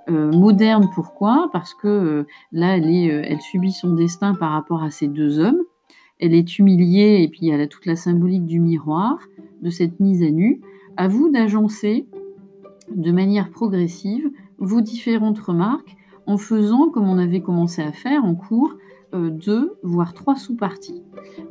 moderne, 0.09 0.88
pourquoi? 0.95 1.49
Parce 1.53 1.75
que 1.75 2.27
là, 2.53 2.77
elle, 2.77 2.88
est, 2.88 3.07
elle 3.07 3.40
subit 3.40 3.73
son 3.73 3.95
destin 3.95 4.35
par 4.35 4.53
rapport 4.53 4.83
à 4.83 4.90
ces 4.90 5.09
deux 5.09 5.38
hommes, 5.38 5.62
elle 6.19 6.35
est 6.35 6.59
humiliée, 6.59 7.23
et 7.23 7.29
puis 7.29 7.49
elle 7.49 7.61
a 7.61 7.66
toute 7.66 7.87
la 7.87 7.97
symbolique 7.97 8.47
du 8.47 8.61
miroir, 8.61 9.19
de 9.62 9.71
cette 9.71 10.01
mise 10.01 10.23
à 10.23 10.31
nu. 10.31 10.61
À 10.97 11.09
vous 11.09 11.31
d'agencer 11.31 12.07
de 12.95 13.12
manière 13.12 13.51
progressive 13.51 14.31
vos 14.59 14.81
différentes 14.81 15.38
remarques 15.38 15.97
en 16.27 16.38
faisant, 16.38 16.88
comme 16.88 17.09
on 17.09 17.19
avait 17.19 17.40
commencé 17.40 17.83
à 17.83 17.92
faire 17.92 18.25
en 18.25 18.35
cours, 18.35 18.73
euh, 18.73 18.77
deux, 19.31 19.77
voire 19.83 20.15
trois 20.15 20.37
sous-parties. 20.37 21.03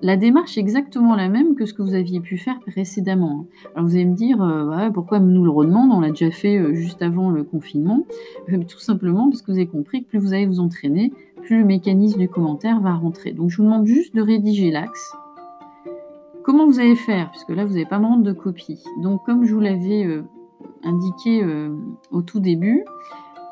La 0.02 0.18
démarche 0.18 0.58
est 0.58 0.62
exactement 0.62 1.16
la 1.16 1.30
même 1.30 1.56
que 1.56 1.66
ce 1.66 1.74
que 1.74 1.82
vous 1.82 1.94
aviez 1.94 2.20
pu 2.20 2.38
faire 2.38 2.60
précédemment. 2.60 3.48
Alors 3.74 3.88
vous 3.88 3.96
allez 3.96 4.06
me 4.06 4.16
dire, 4.16 4.42
euh, 4.42 4.90
pourquoi 4.92 5.20
nous 5.20 5.44
le 5.44 5.50
redemande 5.50 5.92
On 5.92 6.00
l'a 6.00 6.10
déjà 6.10 6.32
fait 6.32 6.58
euh, 6.58 6.74
juste 6.74 7.02
avant 7.02 7.30
le 7.30 7.44
confinement. 7.44 8.06
tout 8.48 8.80
simplement 8.80 9.30
parce 9.30 9.42
que 9.42 9.52
vous 9.52 9.58
avez 9.58 9.68
compris 9.68 10.04
que 10.04 10.10
plus 10.10 10.20
vous 10.20 10.34
allez 10.34 10.46
vous 10.46 10.60
entraîner, 10.60 11.14
plus 11.42 11.60
le 11.60 11.66
mécanisme 11.66 12.20
du 12.20 12.30
commentaire 12.30 12.80
va 12.82 12.94
rentrer. 12.94 13.32
Donc 13.32 13.50
je 13.50 13.58
vous 13.58 13.64
demande 13.64 13.86
juste 13.86 14.16
de 14.16 14.22
rédiger 14.22 14.72
l'axe. 14.72 15.16
Comment 16.44 16.68
vous 16.68 16.80
allez 16.80 16.96
faire? 16.96 17.32
Puisque 17.32 17.50
là, 17.50 17.66
vous 17.66 17.74
n'avez 17.74 17.86
pas 17.86 18.00
de 18.00 18.32
copie. 18.32 18.84
Donc 19.02 19.26
comme 19.26 19.46
je 19.46 19.54
vous 19.54 19.62
l'avais 19.62 20.24
indiqué 20.86 21.44
euh, 21.44 21.76
au 22.12 22.22
tout 22.22 22.40
début, 22.40 22.86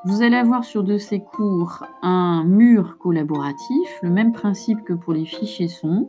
vous 0.06 0.22
allez 0.22 0.36
avoir 0.36 0.64
sur 0.64 0.84
de 0.84 0.98
ces 0.98 1.20
cours 1.20 1.84
un 2.02 2.44
mur 2.44 2.98
collaboratif, 2.98 4.00
le 4.02 4.10
même 4.10 4.32
principe 4.32 4.84
que 4.84 4.94
pour 4.94 5.14
les 5.14 5.26
fichiers 5.26 5.68
son. 5.68 6.08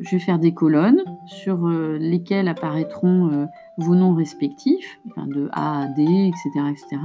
Je 0.00 0.16
vais 0.16 0.18
faire 0.18 0.38
des 0.38 0.54
colonnes 0.54 1.04
sur 1.26 1.66
euh, 1.66 1.98
lesquelles 1.98 2.48
apparaîtront 2.48 3.30
euh, 3.30 3.46
vos 3.76 3.94
noms 3.94 4.14
respectifs, 4.14 4.98
de 5.16 5.48
A 5.52 5.82
à 5.82 5.86
D, 5.88 6.02
etc., 6.02 6.66
etc. 6.70 7.02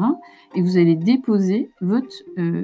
Et 0.56 0.62
vous 0.62 0.78
allez 0.78 0.96
déposer 0.96 1.70
votre 1.82 2.16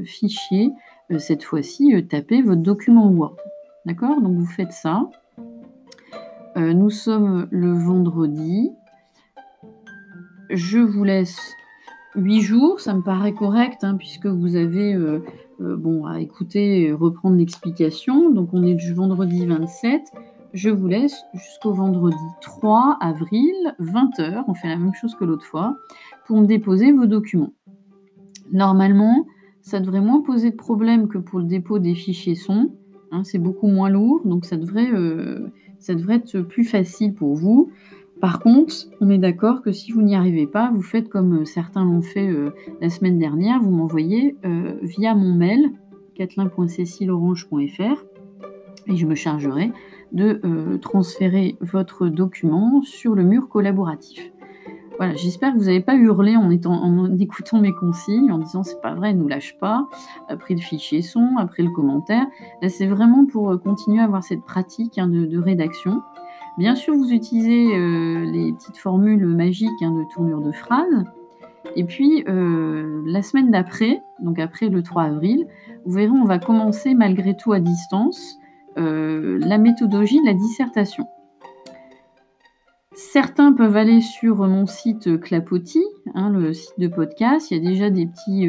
fichier, 0.06 0.72
cette 1.18 1.44
fois-ci, 1.44 1.94
taper 2.08 2.42
votre 2.42 2.62
document 2.62 3.10
Word. 3.10 3.36
D'accord? 3.86 4.22
Donc 4.22 4.38
vous 4.38 4.46
faites 4.46 4.72
ça. 4.72 5.10
nous 6.56 6.90
sommes 6.90 7.48
le 7.52 7.74
vendredi 7.74 8.72
je 10.54 10.80
vous 10.80 11.04
laisse 11.04 11.56
8 12.16 12.42
jours, 12.42 12.80
ça 12.80 12.94
me 12.94 13.02
paraît 13.02 13.34
correct, 13.34 13.84
hein, 13.84 13.96
puisque 13.98 14.26
vous 14.26 14.56
avez 14.56 14.94
euh, 14.94 15.20
euh, 15.62 15.78
bon, 15.78 16.06
à 16.06 16.20
écouter 16.20 16.92
reprendre 16.92 17.38
l'explication. 17.38 18.32
Donc 18.32 18.50
on 18.54 18.64
est 18.64 18.76
du 18.76 18.94
vendredi 18.94 19.46
27. 19.46 20.02
Je 20.54 20.70
vous 20.70 20.88
laisse 20.88 21.24
jusqu'au 21.34 21.72
vendredi 21.72 22.18
3 22.42 22.98
avril, 23.00 23.54
20h. 23.80 24.44
On 24.48 24.54
fait 24.54 24.68
la 24.68 24.76
même 24.76 24.94
chose 24.94 25.16
que 25.16 25.24
l'autre 25.24 25.46
fois, 25.46 25.78
pour 26.28 26.38
me 26.42 26.46
déposer 26.46 26.92
vos 26.92 27.06
documents. 27.06 27.54
Normalement, 28.52 29.26
ça 29.62 29.80
devrait 29.80 30.02
moins 30.02 30.22
poser 30.22 30.52
de 30.52 30.56
problème 30.58 31.08
que 31.08 31.18
pour 31.18 31.40
le 31.40 31.46
dépôt 31.46 31.80
des 31.80 31.96
fichiers 31.96 32.36
son. 32.36 32.72
Hein, 33.12 33.24
c'est 33.24 33.40
beaucoup 33.40 33.68
moins 33.68 33.90
lourd, 33.90 34.22
donc 34.26 34.46
ça 34.46 34.58
devrait, 34.58 34.90
euh, 34.92 35.52
ça 35.80 35.96
devrait 35.96 36.16
être 36.16 36.42
plus 36.42 36.64
facile 36.64 37.14
pour 37.14 37.36
vous. 37.36 37.72
Par 38.22 38.40
contre, 38.40 38.76
on 39.02 39.10
est 39.10 39.18
d'accord 39.18 39.64
que 39.64 39.72
si 39.72 39.92
vous 39.92 40.04
n'y 40.04 40.16
arrivez 40.16 40.46
pas, 40.46 40.70
vous 40.72 40.84
faites 40.84 41.10
comme 41.10 41.40
euh, 41.40 41.46
certains 41.46 41.84
l'ont 41.84 42.04
fait 42.04 42.28
euh, 42.28 42.52
la 42.80 42.92
semaine 42.92 43.18
dernière, 43.18 43.60
vous 43.60 43.72
m'envoyez 43.72 44.38
euh, 44.46 44.76
via 44.84 45.16
mon 45.16 45.34
mail 45.34 45.72
catelin.cécileorange.fr 46.14 48.06
et 48.88 48.96
je 48.96 49.06
me 49.08 49.16
chargerai 49.16 49.72
de 50.12 50.78
transférer 50.82 51.56
votre 51.62 52.08
document 52.10 52.82
sur 52.82 53.16
le 53.16 53.24
mur 53.24 53.48
collaboratif. 53.48 54.34
Voilà, 54.98 55.16
j'espère 55.16 55.54
que 55.54 55.58
vous 55.58 55.66
n'avez 55.66 55.80
pas 55.80 55.96
hurlé 55.96 56.36
en, 56.36 56.52
écoutant 57.18 57.62
mes 57.62 57.72
consignes, 57.72 58.30
en 58.30 58.40
disant 58.40 58.64
c'est 58.64 58.82
pas 58.82 58.94
vrai, 58.94 59.14
ne 59.14 59.20
nous 59.20 59.30
lâche 59.30 59.58
pas, 59.58 59.88
après 60.28 60.54
le 60.54 60.60
fichier 60.60 61.02
son, 61.02 61.38
après 61.38 61.64
le 61.64 61.70
commentaire. 61.70 62.26
C'est 62.68 62.88
vraiment 62.88 63.26
pour 63.26 63.58
continuer 63.62 64.02
à 64.02 64.04
avoir 64.04 64.24
cette 64.24 64.44
pratique 64.44 64.98
hein, 64.98 65.08
de 65.08 65.38
rédaction. 65.38 66.02
Bien 66.58 66.76
sûr, 66.76 66.96
vous 66.96 67.12
utilisez 67.12 67.76
euh, 67.76 68.26
les 68.26 68.52
petites 68.54 68.78
formules 68.78 69.26
magiques 69.26 69.82
hein, 69.82 69.92
de 69.92 70.04
tournure 70.14 70.42
de 70.42 70.52
phrase. 70.52 71.06
Et 71.76 71.86
puis, 71.86 72.24
euh, 72.28 73.02
la 73.06 73.22
semaine 73.22 73.52
d'après, 73.52 74.02
donc 74.20 74.38
après 74.40 74.68
le 74.68 74.84
3 74.84 75.04
avril, 75.04 75.48
vous 75.86 75.94
verrez, 75.94 76.10
on 76.10 76.26
va 76.26 76.40
commencer 76.40 76.94
malgré 76.94 77.36
tout 77.36 77.54
à 77.54 77.60
distance 77.60 78.38
euh, 78.78 79.40
la 79.42 79.58
méthodologie 79.58 80.20
de 80.20 80.26
la 80.26 80.34
dissertation. 80.34 81.06
Certains 82.94 83.54
peuvent 83.54 83.78
aller 83.78 84.02
sur 84.02 84.36
mon 84.48 84.66
site 84.66 85.20
Clapotis, 85.22 85.80
hein, 86.14 86.30
le 86.30 86.52
site 86.52 86.78
de 86.78 86.88
podcast. 86.90 87.50
Il 87.50 87.64
y 87.64 87.66
a 87.66 87.70
déjà 87.70 87.90
des 87.90 88.06
petits 88.06 88.44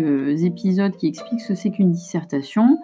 épisodes 0.45 0.97
qui 0.97 1.07
expliquent 1.07 1.41
ce 1.41 1.49
que 1.49 1.55
c'est 1.55 1.71
qu'une 1.71 1.93
dissertation. 1.93 2.79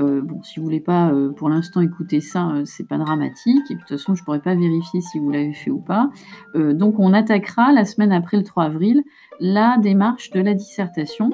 Euh, 0.00 0.20
bon, 0.20 0.42
si 0.42 0.58
vous 0.58 0.64
voulez 0.64 0.80
pas 0.80 1.10
euh, 1.10 1.32
pour 1.32 1.48
l'instant 1.48 1.80
écouter 1.80 2.20
ça, 2.20 2.50
euh, 2.50 2.62
c'est 2.64 2.86
pas 2.86 2.98
dramatique. 2.98 3.70
Et 3.70 3.74
de 3.74 3.80
toute 3.80 3.88
façon, 3.88 4.14
je 4.14 4.24
pourrais 4.24 4.40
pas 4.40 4.54
vérifier 4.54 5.00
si 5.00 5.18
vous 5.18 5.30
l'avez 5.30 5.52
fait 5.52 5.70
ou 5.70 5.80
pas. 5.80 6.10
donc, 6.54 6.98
on 6.98 7.12
attaquera 7.12 7.72
la 7.72 7.84
semaine 7.84 8.12
après 8.12 8.36
le 8.36 8.42
3 8.42 8.64
avril 8.64 9.02
la 9.40 9.76
démarche 9.78 10.30
de 10.30 10.40
la 10.40 10.54
dissertation. 10.54 11.30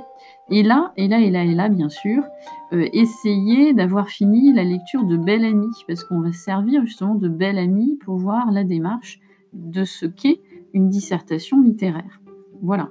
Et 0.50 0.62
là, 0.62 0.92
et 0.96 1.08
là, 1.08 1.20
et 1.20 1.30
là, 1.30 1.44
et 1.44 1.54
là, 1.54 1.68
bien 1.68 1.88
sûr, 1.88 2.24
essayez 2.72 3.72
d'avoir 3.74 4.08
fini 4.08 4.52
la 4.52 4.64
lecture 4.64 5.04
de 5.04 5.16
Belle 5.16 5.44
Amie, 5.44 5.70
parce 5.86 6.04
qu'on 6.04 6.20
va 6.20 6.32
servir 6.32 6.84
justement 6.84 7.14
de 7.14 7.28
Belle 7.28 7.58
Amie 7.58 7.96
pour 8.04 8.16
voir 8.16 8.50
la 8.50 8.64
démarche 8.64 9.20
de 9.52 9.84
ce 9.84 10.06
qu'est 10.06 10.40
une 10.74 10.88
dissertation 10.88 11.60
littéraire. 11.60 12.20
Voilà. 12.60 12.90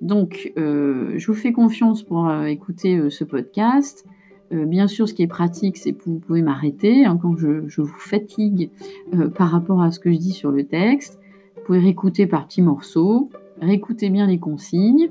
Donc, 0.00 0.52
euh, 0.58 1.14
je 1.16 1.26
vous 1.26 1.34
fais 1.34 1.52
confiance 1.52 2.02
pour 2.02 2.28
euh, 2.28 2.44
écouter 2.44 2.96
euh, 2.96 3.10
ce 3.10 3.24
podcast. 3.24 4.06
Bien 4.50 4.86
sûr, 4.86 5.08
ce 5.08 5.14
qui 5.14 5.22
est 5.22 5.28
pratique, 5.28 5.76
c'est 5.76 5.92
que 5.92 6.04
vous 6.04 6.18
pouvez 6.18 6.42
m'arrêter 6.42 7.04
hein, 7.04 7.18
quand 7.20 7.36
je, 7.36 7.80
vous 7.80 7.98
fatigue 7.98 8.70
par 9.36 9.50
rapport 9.50 9.82
à 9.82 9.90
ce 9.90 9.98
que 9.98 10.12
je 10.12 10.18
dis 10.18 10.32
sur 10.32 10.50
le 10.50 10.64
texte. 10.64 11.18
Vous 11.56 11.62
pouvez 11.64 11.78
réécouter 11.80 12.26
par 12.26 12.46
petits 12.46 12.62
morceaux, 12.62 13.30
réécoutez 13.60 14.10
bien 14.10 14.26
les 14.26 14.38
consignes. 14.38 15.10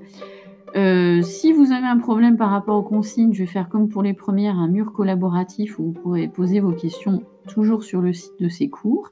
si 0.73 1.53
vous 1.53 1.71
avez 1.71 1.87
un 1.87 1.97
problème 1.97 2.37
par 2.37 2.49
rapport 2.49 2.77
aux 2.77 2.83
consignes, 2.83 3.33
je 3.33 3.39
vais 3.39 3.49
faire 3.49 3.69
comme 3.69 3.89
pour 3.89 4.03
les 4.03 4.13
premières, 4.13 4.57
un 4.57 4.67
mur 4.67 4.93
collaboratif 4.93 5.79
où 5.79 5.85
vous 5.85 5.91
pourrez 5.91 6.27
poser 6.27 6.59
vos 6.59 6.71
questions 6.71 7.23
toujours 7.47 7.83
sur 7.83 8.01
le 8.01 8.13
site 8.13 8.39
de 8.39 8.49
ces 8.49 8.69
cours. 8.69 9.11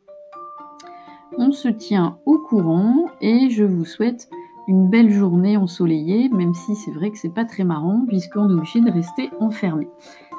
On 1.37 1.51
se 1.51 1.67
tient 1.67 2.19
au 2.25 2.37
courant 2.37 3.07
et 3.21 3.49
je 3.49 3.63
vous 3.63 3.85
souhaite 3.85 4.29
une 4.67 4.87
belle 4.87 5.11
journée 5.11 5.57
ensoleillée, 5.57 6.29
même 6.29 6.53
si 6.53 6.75
c'est 6.75 6.91
vrai 6.91 7.11
que 7.11 7.17
c'est 7.17 7.33
pas 7.33 7.45
très 7.45 7.63
marrant 7.63 8.05
puisqu'on 8.07 8.49
est 8.49 8.53
obligé 8.53 8.81
de 8.81 8.91
rester 8.91 9.29
enfermé. 9.39 9.87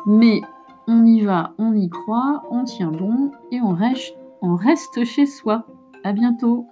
Mais 0.07 0.41
on 0.87 1.05
y 1.05 1.21
va, 1.23 1.53
on 1.59 1.75
y 1.75 1.89
croit, 1.89 2.43
on 2.51 2.65
tient 2.65 2.91
bon 2.91 3.31
et 3.51 3.61
on 3.61 3.75
reste, 3.75 4.15
on 4.43 4.55
reste 4.55 5.05
chez 5.05 5.27
soi. 5.27 5.67
À 6.03 6.13
bientôt. 6.13 6.67